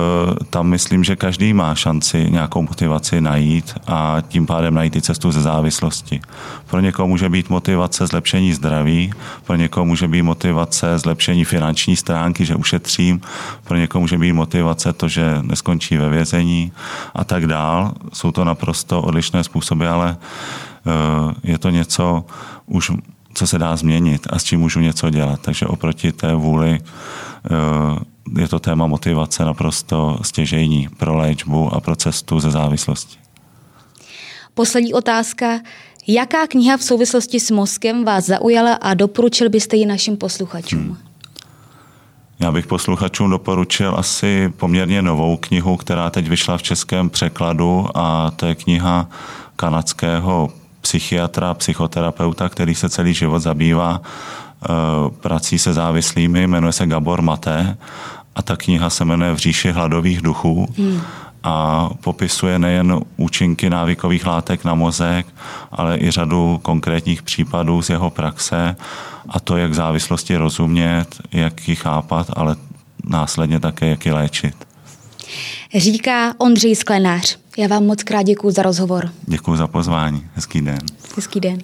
tam 0.49 0.67
myslím, 0.67 1.03
že 1.03 1.15
každý 1.15 1.53
má 1.53 1.75
šanci 1.75 2.27
nějakou 2.31 2.61
motivaci 2.61 3.21
najít 3.21 3.73
a 3.87 4.17
tím 4.27 4.45
pádem 4.45 4.73
najít 4.73 4.95
i 4.95 5.01
cestu 5.01 5.31
ze 5.31 5.41
závislosti. 5.41 6.21
Pro 6.67 6.79
někoho 6.79 7.07
může 7.07 7.29
být 7.29 7.49
motivace 7.49 8.07
zlepšení 8.07 8.53
zdraví, 8.53 9.13
pro 9.43 9.55
někoho 9.55 9.85
může 9.85 10.07
být 10.07 10.21
motivace 10.21 10.99
zlepšení 10.99 11.45
finanční 11.45 11.95
stránky, 11.95 12.45
že 12.45 12.55
ušetřím, 12.55 13.21
pro 13.63 13.77
někoho 13.77 13.99
může 14.01 14.17
být 14.17 14.33
motivace 14.33 14.93
to, 14.93 15.07
že 15.07 15.37
neskončí 15.41 15.97
ve 15.97 16.09
vězení 16.09 16.71
a 17.15 17.23
tak 17.23 17.47
dál. 17.47 17.93
Jsou 18.13 18.31
to 18.31 18.43
naprosto 18.43 19.01
odlišné 19.01 19.43
způsoby, 19.43 19.87
ale 19.87 20.17
eh, 20.17 21.33
je 21.43 21.57
to 21.57 21.69
něco 21.69 22.25
už 22.65 22.91
co 23.33 23.47
se 23.47 23.59
dá 23.59 23.75
změnit 23.75 24.27
a 24.29 24.39
s 24.39 24.43
čím 24.43 24.59
můžu 24.59 24.79
něco 24.79 25.09
dělat. 25.09 25.39
Takže 25.41 25.65
oproti 25.65 26.11
té 26.11 26.35
vůli 26.35 26.79
eh, 26.79 28.12
je 28.37 28.47
to 28.47 28.59
téma 28.59 28.87
motivace 28.87 29.45
naprosto 29.45 30.19
stěžejní 30.21 30.89
pro 30.97 31.17
léčbu 31.17 31.73
a 31.73 31.81
pro 31.81 31.95
cestu 31.95 32.39
ze 32.39 32.51
závislosti. 32.51 33.17
Poslední 34.53 34.93
otázka. 34.93 35.59
Jaká 36.07 36.47
kniha 36.47 36.77
v 36.77 36.83
souvislosti 36.83 37.39
s 37.39 37.51
mozkem 37.51 38.05
vás 38.05 38.25
zaujala 38.25 38.73
a 38.73 38.93
doporučil 38.93 39.49
byste 39.49 39.77
ji 39.77 39.85
našim 39.85 40.17
posluchačům? 40.17 40.79
Hmm. 40.79 40.97
Já 42.39 42.51
bych 42.51 42.67
posluchačům 42.67 43.29
doporučil 43.29 43.95
asi 43.97 44.53
poměrně 44.57 45.01
novou 45.01 45.37
knihu, 45.37 45.77
která 45.77 46.09
teď 46.09 46.27
vyšla 46.27 46.57
v 46.57 46.63
českém 46.63 47.09
překladu 47.09 47.85
a 47.95 48.31
to 48.31 48.45
je 48.45 48.55
kniha 48.55 49.09
kanadského 49.55 50.51
psychiatra, 50.81 51.53
psychoterapeuta, 51.53 52.49
který 52.49 52.75
se 52.75 52.89
celý 52.89 53.13
život 53.13 53.39
zabývá 53.39 54.01
Eh, 54.63 55.09
prací 55.21 55.59
se 55.59 55.73
závislými, 55.73 56.47
jmenuje 56.47 56.73
se 56.73 56.87
Gabor 56.87 57.21
Maté 57.21 57.77
a 58.35 58.41
ta 58.41 58.55
kniha 58.55 58.89
se 58.89 59.05
jmenuje 59.05 59.33
V 59.33 59.37
říši 59.37 59.71
hladových 59.71 60.21
duchů. 60.21 60.67
Hmm 60.77 61.01
a 61.43 61.89
popisuje 62.01 62.59
nejen 62.59 62.99
účinky 63.17 63.69
návykových 63.69 64.25
látek 64.25 64.63
na 64.63 64.75
mozek, 64.75 65.27
ale 65.71 65.97
i 65.99 66.11
řadu 66.11 66.59
konkrétních 66.61 67.23
případů 67.23 67.81
z 67.81 67.89
jeho 67.89 68.09
praxe 68.09 68.75
a 69.29 69.39
to, 69.39 69.57
jak 69.57 69.73
závislosti 69.73 70.37
rozumět, 70.37 71.05
jak 71.31 71.67
ji 71.67 71.75
chápat, 71.75 72.27
ale 72.35 72.55
následně 73.05 73.59
také, 73.59 73.87
jak 73.87 74.05
ji 74.05 74.11
léčit. 74.11 74.55
Říká 75.75 76.33
Ondřej 76.37 76.75
Sklenář. 76.75 77.37
Já 77.57 77.67
vám 77.67 77.85
moc 77.85 78.03
krát 78.03 78.23
děkuji 78.23 78.51
za 78.51 78.61
rozhovor. 78.61 79.09
Děkuji 79.27 79.55
za 79.55 79.67
pozvání. 79.67 80.27
Hezký 80.35 80.61
den. 80.61 80.79
Hezký 81.15 81.39
den. 81.39 81.57